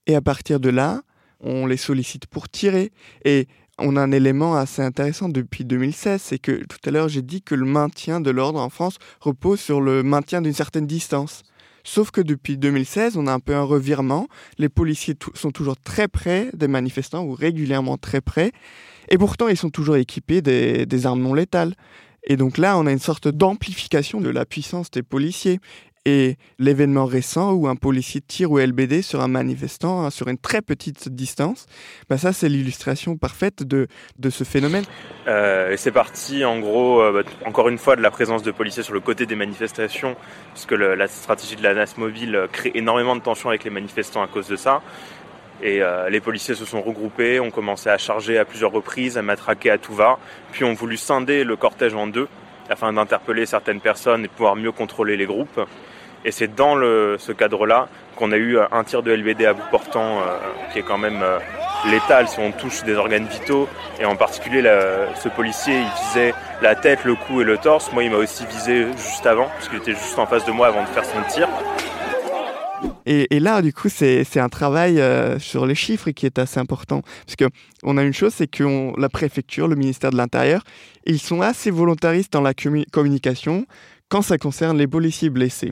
et 0.08 0.16
à 0.16 0.22
partir 0.22 0.60
de 0.60 0.70
là, 0.70 1.04
on 1.40 1.68
les 1.68 1.78
sollicite 1.78 2.26
pour 2.26 2.50
tirer. 2.50 2.92
Et 3.24 3.48
on 3.78 3.96
a 3.96 4.02
un 4.02 4.12
élément 4.12 4.56
assez 4.56 4.82
intéressant 4.82 5.30
depuis 5.30 5.66
2016, 5.66 6.22
c'est 6.22 6.40
que 6.40 6.64
tout 6.66 6.78
à 6.86 6.92
l'heure 6.92 7.10
j'ai 7.10 7.22
dit 7.22 7.44
que 7.44 7.54
le 7.54 7.66
maintien 7.66 8.20
de 8.22 8.32
l'ordre 8.32 8.60
en 8.60 8.70
France 8.70 8.98
repose 9.20 9.60
sur 9.60 9.82
le 9.82 10.02
maintien 10.02 10.42
d'une 10.42 10.54
certaine 10.54 10.88
distance. 10.88 11.44
Sauf 11.84 12.12
que 12.12 12.22
depuis 12.22 12.58
2016, 12.58 13.18
on 13.18 13.28
a 13.28 13.34
un 13.34 13.40
peu 13.40 13.56
un 13.56 13.64
revirement. 13.64 14.28
Les 14.58 14.70
policiers 14.70 15.16
sont 15.34 15.52
toujours 15.52 15.78
très 15.78 16.08
près 16.08 16.50
des 16.54 16.68
manifestants 16.68 17.24
ou 17.24 17.34
régulièrement 17.34 17.98
très 17.98 18.22
près. 18.22 18.52
Et 19.10 19.18
pourtant, 19.18 19.48
ils 19.48 19.58
sont 19.58 19.70
toujours 19.70 19.96
équipés 19.96 20.42
des 20.42 21.06
armes 21.06 21.22
non 21.22 21.34
létales. 21.34 21.74
Et 22.24 22.38
donc 22.38 22.58
là, 22.58 22.78
on 22.78 22.86
a 22.86 22.92
une 22.92 23.00
sorte 23.00 23.28
d'amplification 23.28 24.22
de 24.22 24.30
la 24.30 24.46
puissance 24.46 24.92
des 24.92 25.04
policiers. 25.04 25.60
Et 26.06 26.38
l'événement 26.60 27.06
récent 27.06 27.52
où 27.52 27.68
un 27.68 27.76
policier 27.76 28.22
tire 28.22 28.52
au 28.52 28.60
LBD 28.60 29.02
sur 29.02 29.20
un 29.20 29.28
manifestant 29.28 30.06
hein, 30.06 30.10
sur 30.10 30.30
une 30.30 30.38
très 30.38 30.62
petite 30.62 31.10
distance, 31.10 31.66
bah 32.10 32.18
ça 32.18 32.32
c'est 32.32 32.48
l'illustration 32.48 33.18
parfaite 33.18 33.64
de, 33.64 33.88
de 34.18 34.30
ce 34.30 34.46
phénomène. 34.46 34.86
Euh, 35.28 35.72
et 35.72 35.78
c'est 35.78 35.92
parti 35.92 36.46
en 36.46 36.60
gros, 36.60 37.02
euh, 37.02 37.12
bah, 37.24 37.30
encore 37.46 37.68
une 37.68 37.78
fois, 37.78 37.98
de 37.98 38.02
la 38.02 38.12
présence 38.12 38.44
de 38.44 38.52
policiers 38.52 38.82
sur 38.82 38.94
le 38.94 39.02
côté 39.02 39.26
des 39.26 39.36
manifestations, 39.36 40.16
puisque 40.54 40.72
la 40.72 41.08
stratégie 41.08 41.58
de 41.58 41.64
la 41.64 41.74
NAS 41.74 41.96
mobile 41.98 42.36
euh, 42.36 42.48
crée 42.48 42.72
énormément 42.76 43.16
de 43.16 43.22
tensions 43.22 43.50
avec 43.50 43.66
les 43.66 43.70
manifestants 43.70 44.24
à 44.24 44.28
cause 44.28 44.48
de 44.48 44.56
ça. 44.56 44.82
Et 45.62 45.82
les 46.10 46.22
policiers 46.22 46.56
se 46.56 46.64
sont 46.64 46.82
regroupés, 46.82 47.42
ont 47.42 47.52
commencé 47.52 47.90
à 47.90 47.98
charger 47.98 48.38
à 48.38 48.46
plusieurs 48.46 48.72
reprises, 48.72 49.18
à 49.18 49.22
matraquer 49.22 49.72
à 49.72 49.78
tout 49.78 49.94
va, 49.94 50.18
puis 50.54 50.64
ont 50.64 50.74
voulu 50.74 50.96
scinder 50.96 51.44
le 51.44 51.58
cortège 51.58 51.94
en 51.96 52.08
deux 52.08 52.30
afin 52.70 52.94
d'interpeller 52.94 53.46
certaines 53.46 53.82
personnes 53.82 54.24
et 54.24 54.28
pouvoir 54.30 54.56
mieux 54.56 54.72
contrôler 54.72 55.18
les 55.18 55.26
groupes. 55.26 55.60
Et 56.26 56.32
c'est 56.32 56.54
dans 56.54 56.76
ce 56.76 57.32
cadre-là 57.32 57.88
qu'on 58.20 58.32
a 58.32 58.38
eu 58.38 58.58
euh, 58.58 58.66
un 58.72 58.84
tir 58.84 59.02
de 59.02 59.12
LBD 59.12 59.46
à 59.46 59.54
bout 59.54 59.64
portant 59.72 60.20
euh, 60.20 60.38
qui 60.74 60.80
est 60.80 60.84
quand 60.84 60.98
même 60.98 61.22
euh, 61.24 61.40
létal 61.90 62.28
si 62.28 62.40
on 62.40 62.52
touche 62.52 62.84
des 62.84 62.96
organes 62.96 63.26
vitaux. 63.26 63.70
Et 64.02 64.06
en 64.06 64.18
particulier, 64.18 64.62
ce 65.16 65.30
policier, 65.30 65.80
il 65.80 66.08
visait 66.08 66.34
la 66.62 66.76
tête, 66.76 67.06
le 67.06 67.16
cou 67.16 67.42
et 67.42 67.46
le 67.46 67.58
torse. 67.58 67.92
Moi, 67.94 68.04
il 68.04 68.12
m'a 68.12 68.18
aussi 68.18 68.46
visé 68.46 68.88
juste 68.98 69.26
avant, 69.26 69.48
parce 69.48 69.70
qu'il 69.70 69.78
était 69.78 69.94
juste 69.94 70.20
en 70.20 70.26
face 70.26 70.46
de 70.46 70.52
moi 70.52 70.68
avant 70.68 70.84
de 70.84 70.88
faire 70.88 71.06
son 71.06 71.22
tir. 71.30 71.48
Et, 73.06 73.36
et, 73.36 73.40
là, 73.40 73.62
du 73.62 73.74
coup, 73.74 73.88
c'est 73.90 74.40
un 74.40 74.50
travail 74.50 75.02
sur 75.40 75.66
les 75.66 75.76
chiffres 75.76 76.12
qui 76.12 76.26
est 76.26 76.38
assez 76.38 76.60
important. 76.60 77.02
Parce 77.26 77.38
que 77.38 77.46
on 77.84 77.98
a 77.98 78.04
une 78.04 78.14
chose, 78.14 78.34
c'est 78.34 78.48
que 78.48 79.00
la 79.00 79.10
préfecture, 79.10 79.68
le 79.70 79.76
ministère 79.76 80.12
de 80.12 80.18
l'Intérieur, 80.18 80.64
ils 81.06 81.20
sont 81.20 81.42
assez 81.42 81.72
volontaristes 81.72 82.34
dans 82.34 82.42
la 82.42 82.54
communication 82.54 83.66
quand 84.10 84.22
ça 84.22 84.38
concerne 84.38 84.78
les 84.78 84.88
policiers 84.88 85.30
blessés. 85.30 85.72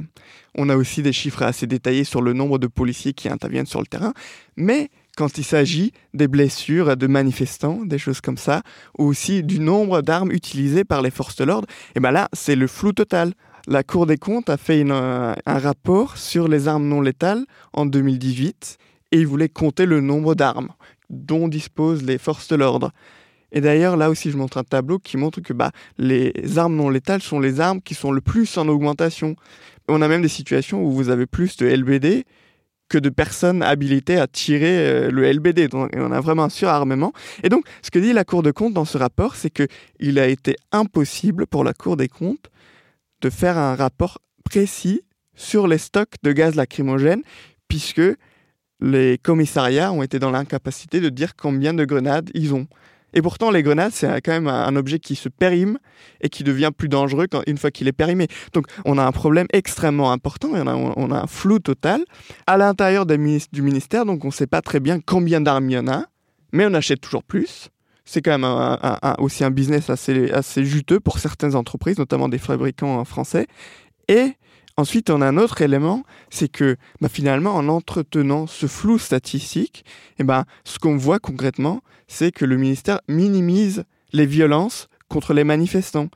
On 0.55 0.69
a 0.69 0.77
aussi 0.77 1.01
des 1.01 1.13
chiffres 1.13 1.43
assez 1.43 1.67
détaillés 1.67 2.03
sur 2.03 2.21
le 2.21 2.33
nombre 2.33 2.59
de 2.59 2.67
policiers 2.67 3.13
qui 3.13 3.29
interviennent 3.29 3.65
sur 3.65 3.81
le 3.81 3.87
terrain, 3.87 4.13
mais 4.55 4.89
quand 5.17 5.37
il 5.39 5.43
s'agit 5.43 5.91
des 6.13 6.27
blessures 6.27 6.95
de 6.95 7.07
manifestants, 7.07 7.83
des 7.83 7.97
choses 7.97 8.21
comme 8.21 8.37
ça, 8.37 8.61
ou 8.99 9.05
aussi 9.05 9.43
du 9.43 9.59
nombre 9.59 10.01
d'armes 10.01 10.31
utilisées 10.31 10.83
par 10.83 11.01
les 11.01 11.09
forces 11.09 11.35
de 11.35 11.43
l'ordre, 11.43 11.67
et 11.69 11.93
eh 11.95 11.99
ben 11.99 12.11
là, 12.11 12.29
c'est 12.33 12.55
le 12.55 12.67
flou 12.67 12.93
total. 12.93 13.33
La 13.67 13.83
Cour 13.83 14.05
des 14.05 14.17
comptes 14.17 14.49
a 14.49 14.57
fait 14.57 14.85
un 14.89 15.35
rapport 15.45 16.17
sur 16.17 16.47
les 16.47 16.67
armes 16.67 16.87
non 16.87 17.01
létales 17.01 17.45
en 17.73 17.85
2018 17.85 18.77
et 19.11 19.17
il 19.19 19.27
voulait 19.27 19.49
compter 19.49 19.85
le 19.85 20.01
nombre 20.01 20.35
d'armes 20.35 20.69
dont 21.09 21.47
disposent 21.47 22.03
les 22.03 22.17
forces 22.17 22.47
de 22.47 22.55
l'ordre. 22.55 22.91
Et 23.51 23.61
d'ailleurs, 23.61 23.97
là 23.97 24.09
aussi, 24.09 24.31
je 24.31 24.37
montre 24.37 24.57
un 24.57 24.63
tableau 24.63 24.99
qui 24.99 25.17
montre 25.17 25.41
que 25.41 25.53
bah, 25.53 25.71
les 25.97 26.33
armes 26.57 26.75
non 26.75 26.89
létales 26.89 27.21
sont 27.21 27.39
les 27.39 27.59
armes 27.59 27.81
qui 27.81 27.95
sont 27.95 28.11
le 28.11 28.21
plus 28.21 28.57
en 28.57 28.67
augmentation. 28.67 29.35
On 29.87 30.01
a 30.01 30.07
même 30.07 30.21
des 30.21 30.27
situations 30.27 30.83
où 30.83 30.91
vous 30.91 31.09
avez 31.09 31.25
plus 31.25 31.55
de 31.57 31.65
LBD 31.65 32.25
que 32.89 32.97
de 32.97 33.09
personnes 33.09 33.63
habilitées 33.63 34.17
à 34.17 34.27
tirer 34.27 34.77
euh, 34.77 35.11
le 35.11 35.29
LBD. 35.31 35.69
On 35.73 36.11
a 36.11 36.21
vraiment 36.21 36.45
un 36.45 36.49
surarmement. 36.49 37.13
Et 37.43 37.49
donc, 37.49 37.65
ce 37.81 37.91
que 37.91 37.99
dit 37.99 38.13
la 38.13 38.23
Cour 38.23 38.43
des 38.43 38.53
comptes 38.53 38.73
dans 38.73 38.85
ce 38.85 38.97
rapport, 38.97 39.35
c'est 39.35 39.49
qu'il 39.49 40.19
a 40.19 40.27
été 40.27 40.55
impossible 40.71 41.47
pour 41.47 41.63
la 41.63 41.73
Cour 41.73 41.97
des 41.97 42.07
comptes 42.07 42.49
de 43.21 43.29
faire 43.29 43.57
un 43.57 43.75
rapport 43.75 44.19
précis 44.43 45.01
sur 45.35 45.67
les 45.67 45.77
stocks 45.77 46.15
de 46.23 46.31
gaz 46.31 46.55
lacrymogène, 46.55 47.21
puisque 47.67 48.01
les 48.79 49.17
commissariats 49.17 49.91
ont 49.91 50.03
été 50.03 50.19
dans 50.19 50.31
l'incapacité 50.31 50.99
de 50.99 51.09
dire 51.09 51.35
combien 51.35 51.73
de 51.73 51.83
grenades 51.83 52.29
ils 52.33 52.53
ont. 52.53 52.67
Et 53.17 53.21
pourtant, 53.23 53.49
les 53.49 53.63
grenades, 53.63 53.93
c'est 53.93 54.21
quand 54.21 54.31
même 54.31 54.47
un 54.47 54.75
objet 54.75 54.99
qui 54.99 55.15
se 55.15 55.27
périme 55.27 55.79
et 56.21 56.29
qui 56.29 56.43
devient 56.43 56.69
plus 56.77 56.87
dangereux 56.87 57.25
quand, 57.25 57.41
une 57.47 57.57
fois 57.57 57.71
qu'il 57.71 57.87
est 57.87 57.91
périmé. 57.91 58.27
Donc, 58.53 58.67
on 58.85 58.99
a 58.99 59.03
un 59.03 59.11
problème 59.11 59.47
extrêmement 59.53 60.11
important 60.11 60.49
on 60.53 61.11
a, 61.11 61.19
un 61.19 61.25
flou 61.25 61.57
total 61.57 62.05
à 62.45 62.57
l'intérieur 62.57 63.07
du 63.07 63.61
ministère. 63.63 64.05
Donc, 64.05 64.23
on 64.23 64.27
ne 64.27 64.31
sait 64.31 64.45
pas 64.45 64.61
très 64.61 64.79
bien 64.79 64.99
combien 64.99 65.41
d'armes 65.41 65.67
il 65.67 65.73
y 65.73 65.77
en 65.79 65.87
a, 65.87 66.05
mais 66.51 66.67
on 66.67 66.75
achète 66.75 67.01
toujours 67.01 67.23
plus. 67.23 67.69
C'est 68.05 68.21
quand 68.21 68.37
même 68.37 69.17
aussi 69.17 69.43
un 69.43 69.49
business 69.49 69.89
assez, 69.89 70.29
assez 70.29 70.63
juteux 70.63 70.99
pour 70.99 71.17
certaines 71.17 71.55
entreprises, 71.55 71.97
notamment 71.97 72.29
des 72.29 72.37
fabricants 72.37 73.03
français. 73.03 73.47
Et 74.09 74.33
Ensuite, 74.79 75.09
on 75.09 75.21
a 75.21 75.27
un 75.27 75.37
autre 75.37 75.61
élément, 75.61 76.03
c'est 76.29 76.49
que 76.49 76.77
bah, 77.01 77.09
finalement, 77.09 77.55
en 77.55 77.67
entretenant 77.67 78.45
ce 78.45 78.67
flou 78.67 78.99
statistique, 78.99 79.83
eh 80.19 80.23
ben, 80.23 80.45
ce 80.65 80.77
qu'on 80.77 80.97
voit 80.97 81.17
concrètement, 81.17 81.81
c'est 82.07 82.31
que 82.31 82.45
le 82.45 82.57
ministère 82.57 83.01
minimise 83.07 83.85
les 84.13 84.27
violences 84.27 84.87
contre 85.09 85.33
les 85.33 85.43
manifestants. 85.43 86.09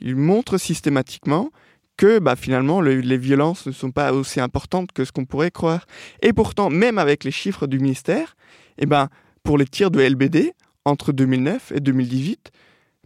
Il 0.00 0.16
montre 0.16 0.56
systématiquement 0.56 1.50
que 1.98 2.18
bah, 2.18 2.36
finalement 2.36 2.80
les 2.80 3.18
violences 3.18 3.66
ne 3.66 3.72
sont 3.72 3.90
pas 3.90 4.12
aussi 4.12 4.40
importantes 4.40 4.92
que 4.92 5.04
ce 5.04 5.12
qu'on 5.12 5.26
pourrait 5.26 5.50
croire. 5.50 5.86
Et 6.22 6.32
pourtant, 6.32 6.70
même 6.70 6.96
avec 6.96 7.22
les 7.22 7.30
chiffres 7.30 7.66
du 7.66 7.78
ministère, 7.78 8.34
eh 8.78 8.86
ben, 8.86 9.08
pour 9.42 9.58
les 9.58 9.66
tirs 9.66 9.90
de 9.90 10.00
LBD, 10.00 10.52
entre 10.86 11.12
2009 11.12 11.72
et 11.72 11.80
2018, 11.80 12.50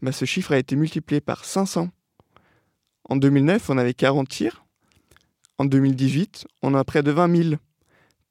bah, 0.03 0.12
ce 0.12 0.25
chiffre 0.25 0.53
a 0.53 0.59
été 0.59 0.77
multiplié 0.77 1.20
par 1.20 1.44
500. 1.44 1.88
En 3.09 3.16
2009, 3.16 3.70
on 3.70 3.79
avait 3.79 3.94
40 3.94 4.29
tirs. 4.29 4.64
En 5.61 5.66
2018, 5.66 6.46
on 6.62 6.73
a 6.73 6.83
près 6.85 7.03
de 7.03 7.11
20 7.11 7.37
000. 7.37 7.55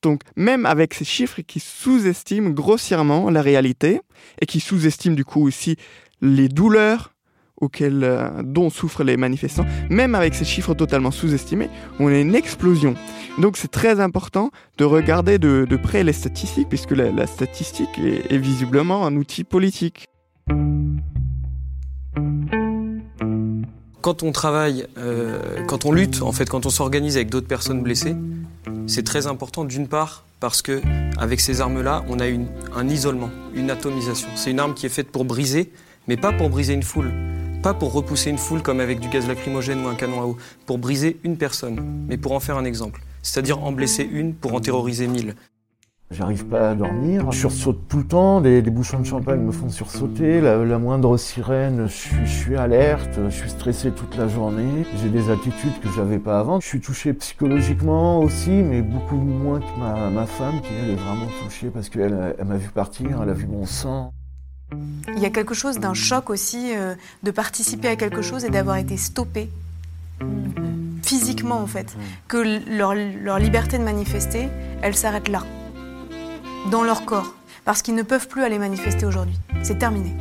Donc, 0.01 0.21
même 0.35 0.65
avec 0.65 0.95
ces 0.95 1.05
chiffres 1.05 1.41
qui 1.41 1.59
sous-estiment 1.59 2.49
grossièrement 2.49 3.29
la 3.29 3.43
réalité 3.43 4.01
et 4.41 4.47
qui 4.47 4.59
sous-estiment 4.59 5.13
du 5.13 5.23
coup 5.23 5.45
aussi 5.45 5.75
les 6.21 6.49
douleurs 6.49 7.13
auxquelles, 7.61 8.03
euh, 8.03 8.41
dont 8.41 8.71
souffrent 8.71 9.03
les 9.03 9.15
manifestants, 9.15 9.67
même 9.91 10.15
avec 10.15 10.33
ces 10.33 10.43
chiffres 10.43 10.73
totalement 10.73 11.11
sous-estimés, 11.11 11.69
on 11.99 12.07
a 12.07 12.17
une 12.17 12.33
explosion. 12.33 12.95
Donc 13.37 13.57
c'est 13.57 13.67
très 13.67 13.99
important 13.99 14.49
de 14.79 14.85
regarder 14.85 15.37
de, 15.37 15.67
près 15.75 16.03
les 16.03 16.13
statistiques, 16.13 16.67
puisque 16.67 16.93
la, 16.93 17.27
statistique 17.27 17.99
est, 17.99 18.37
visiblement 18.37 19.05
un 19.05 19.15
outil 19.15 19.43
politique. 19.43 20.07
Quand 24.01 24.23
on 24.23 24.31
travaille, 24.31 24.87
euh, 24.97 25.65
quand 25.67 25.83
on 25.85 25.91
lutte, 25.91 26.21
en 26.21 26.31
fait, 26.31 26.49
quand 26.49 26.65
on 26.65 26.69
s'organise 26.69 27.17
avec 27.17 27.29
d'autres 27.29 27.47
personnes 27.47 27.83
blessées, 27.83 28.15
c'est 28.87 29.03
très 29.03 29.27
important 29.27 29.65
d'une 29.65 29.89
part 29.89 30.23
parce 30.39 30.61
que 30.61 30.81
avec 31.17 31.41
ces 31.41 31.59
armes-là, 31.59 32.05
on 32.07 32.19
a 32.19 32.25
un 32.25 32.87
isolement, 32.87 33.29
une 33.53 33.69
atomisation. 33.69 34.29
C'est 34.35 34.51
une 34.51 34.59
arme 34.59 34.73
qui 34.73 34.85
est 34.85 34.89
faite 34.89 35.11
pour 35.11 35.25
briser, 35.25 35.73
mais 36.07 36.15
pas 36.15 36.31
pour 36.31 36.49
briser 36.49 36.73
une 36.73 36.83
foule, 36.83 37.11
pas 37.61 37.73
pour 37.73 37.91
repousser 37.91 38.29
une 38.29 38.37
foule 38.37 38.61
comme 38.61 38.79
avec 38.79 39.01
du 39.01 39.09
gaz 39.09 39.27
lacrymogène 39.27 39.83
ou 39.85 39.89
un 39.89 39.95
canon 39.95 40.21
à 40.21 40.25
eau, 40.25 40.37
pour 40.65 40.77
briser 40.77 41.19
une 41.25 41.35
personne, 41.35 42.05
mais 42.07 42.15
pour 42.15 42.31
en 42.31 42.39
faire 42.39 42.57
un 42.57 42.63
exemple. 42.63 43.01
C'est-à-dire 43.21 43.61
en 43.61 43.73
blesser 43.73 44.07
une 44.09 44.33
pour 44.33 44.53
en 44.53 44.61
terroriser 44.61 45.07
mille. 45.07 45.35
J'arrive 46.11 46.45
pas 46.45 46.71
à 46.71 46.75
dormir, 46.75 47.31
je 47.31 47.37
sursaute 47.37 47.87
tout 47.87 47.99
le 47.99 48.03
temps, 48.03 48.39
les, 48.39 48.61
bouchons 48.63 48.99
de 48.99 49.05
champagne 49.05 49.41
me 49.41 49.51
font 49.51 49.69
sursauter, 49.69 50.41
la, 50.41 50.79
moindre 50.79 51.17
sirène, 51.17 51.87
je 51.87 52.25
suis, 52.25 52.55
alerte, 52.55 53.19
je 53.25 53.29
suis 53.29 53.51
stressé 53.51 53.91
toute 53.91 54.17
la 54.17 54.27
journée, 54.27 54.87
j'ai 54.99 55.09
des 55.09 55.29
attitudes 55.29 55.79
que 55.79 55.87
j'avais 55.95 56.17
pas 56.17 56.39
avant. 56.39 56.59
Je 56.61 56.65
suis 56.65 56.81
touché 56.81 57.13
psychologiquement 57.13 58.21
aussi, 58.21 58.49
mais 58.49 58.81
beaucoup 58.81 59.17
moins 59.17 59.59
que 59.59 59.79
ma, 59.79 60.25
femme 60.25 60.61
qui 60.61 60.69
elle 60.83 60.89
est 60.91 60.95
vraiment 60.95 61.27
touchée 61.43 61.69
parce 61.69 61.89
qu'elle 61.89 62.35
elle, 62.39 62.45
m'a 62.45 62.57
vu 62.57 62.69
partir, 62.69 63.21
elle 63.21 63.29
a 63.29 63.33
vu 63.33 63.45
mon 63.45 63.67
sang. 63.67 64.11
Il 65.15 65.19
y 65.19 65.27
a 65.27 65.29
quelque 65.29 65.53
chose 65.53 65.77
d'un 65.77 65.93
choc 65.93 66.31
aussi 66.31 66.75
euh, 66.75 66.95
de 67.21 67.29
participer 67.29 67.87
à 67.87 67.95
quelque 67.95 68.23
chose 68.23 68.45
et 68.45 68.49
d'avoir 68.49 68.77
été 68.77 68.97
stoppé. 68.97 69.47
Physiquement 71.03 71.59
en 71.59 71.67
fait, 71.67 71.95
que 72.27 72.59
leur, 72.75 72.95
leur 72.95 73.37
liberté 73.37 73.77
de 73.77 73.83
manifester, 73.83 74.49
elle 74.81 74.95
s'arrête 74.95 75.27
là 75.27 75.43
dans 76.71 76.83
leur 76.83 77.05
corps, 77.05 77.33
parce 77.65 77.81
qu'ils 77.81 77.95
ne 77.95 78.03
peuvent 78.03 78.27
plus 78.27 78.43
aller 78.43 78.59
manifester 78.59 79.05
aujourd'hui. 79.05 79.35
C'est 79.63 79.79
terminé. 79.79 80.13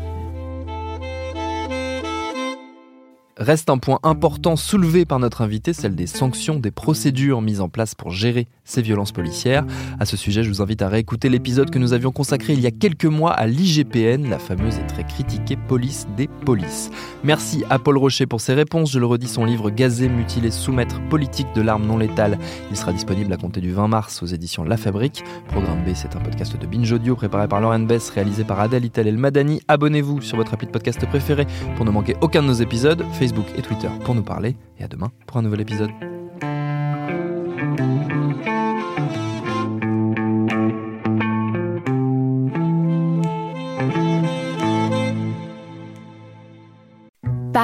Reste 3.37 3.71
un 3.71 3.79
point 3.79 4.01
important 4.03 4.57
soulevé 4.57 5.05
par 5.05 5.21
notre 5.21 5.43
invité, 5.43 5.73
celle 5.73 5.95
des 5.95 6.09
sanctions, 6.09 6.59
des 6.59 6.73
procédures 6.73 7.41
mises 7.41 7.61
en 7.61 7.69
place 7.69 7.95
pour 7.95 8.11
gérer 8.11 8.49
ces 8.69 8.83
violences 8.83 9.13
policières. 9.13 9.65
À 9.99 10.05
ce 10.05 10.17
sujet, 10.17 10.43
je 10.43 10.49
vous 10.49 10.63
invite 10.63 10.83
à 10.83 10.89
réécouter 10.89 11.29
l'épisode 11.29 11.71
que 11.71 11.79
nous 11.79 11.93
avions 11.93 12.13
consacré 12.13 12.53
il 12.53 12.61
y 12.61 12.67
a 12.67 12.71
quelques 12.71 13.07
mois 13.07 13.33
à 13.33 13.47
l'IGPN, 13.47 14.29
la 14.29 14.39
fameuse 14.39 14.77
et 14.77 14.87
très 14.87 15.05
critiquée 15.05 15.57
police 15.57 16.07
des 16.17 16.29
polices. 16.45 16.91
Merci 17.25 17.65
à 17.71 17.79
Paul 17.79 17.97
Rocher 17.97 18.27
pour 18.27 18.41
ses 18.41 18.55
réponses. 18.55 18.93
Je 18.93 18.99
le 18.99 19.07
redis, 19.07 19.29
son 19.29 19.45
livre 19.45 19.71
Gazé, 19.71 20.09
mutiler, 20.09 20.51
soumettre, 20.51 21.01
politique 21.09 21.49
de 21.55 21.63
l'arme 21.63 21.87
non 21.87 21.97
létale. 21.97 22.39
Il 22.71 22.77
sera 22.77 22.93
disponible 22.93 23.33
à 23.33 23.37
compter 23.37 23.61
du 23.61 23.73
20 23.73 23.89
mars 23.89 24.23
aux 24.23 24.27
éditions 24.27 24.65
La 24.65 24.77
Fabrique. 24.77 25.25
Programme 25.49 25.83
B, 25.85 25.91
c'est 25.95 26.15
un 26.15 26.21
podcast 26.21 26.57
de 26.57 26.67
Binge 26.67 26.93
Audio 26.93 27.17
préparé 27.17 27.49
par 27.49 27.61
Lauren 27.61 27.81
Bess, 27.81 28.11
réalisé 28.11 28.45
par 28.45 28.61
Adèle 28.61 28.85
Ital 28.85 29.09
El 29.09 29.17
Madani. 29.17 29.63
Abonnez-vous 29.69 30.21
sur 30.21 30.37
votre 30.37 30.55
appli 30.55 30.67
de 30.67 30.73
podcast 30.73 31.05
préféré 31.07 31.47
pour 31.77 31.85
ne 31.87 31.91
manquer 31.91 32.17
aucun 32.21 32.43
de 32.43 32.49
nos 32.49 32.53
épisodes. 32.55 33.05
Facebook 33.13 33.47
et 33.57 33.63
Twitter 33.63 33.89
pour 34.05 34.15
nous 34.15 34.23
parler. 34.23 34.57
Et 34.79 34.85
à 34.85 34.89
demain 34.89 35.11
pour 35.27 35.39
un 35.39 35.43
nouvel 35.43 35.61
épisode. 35.61 35.91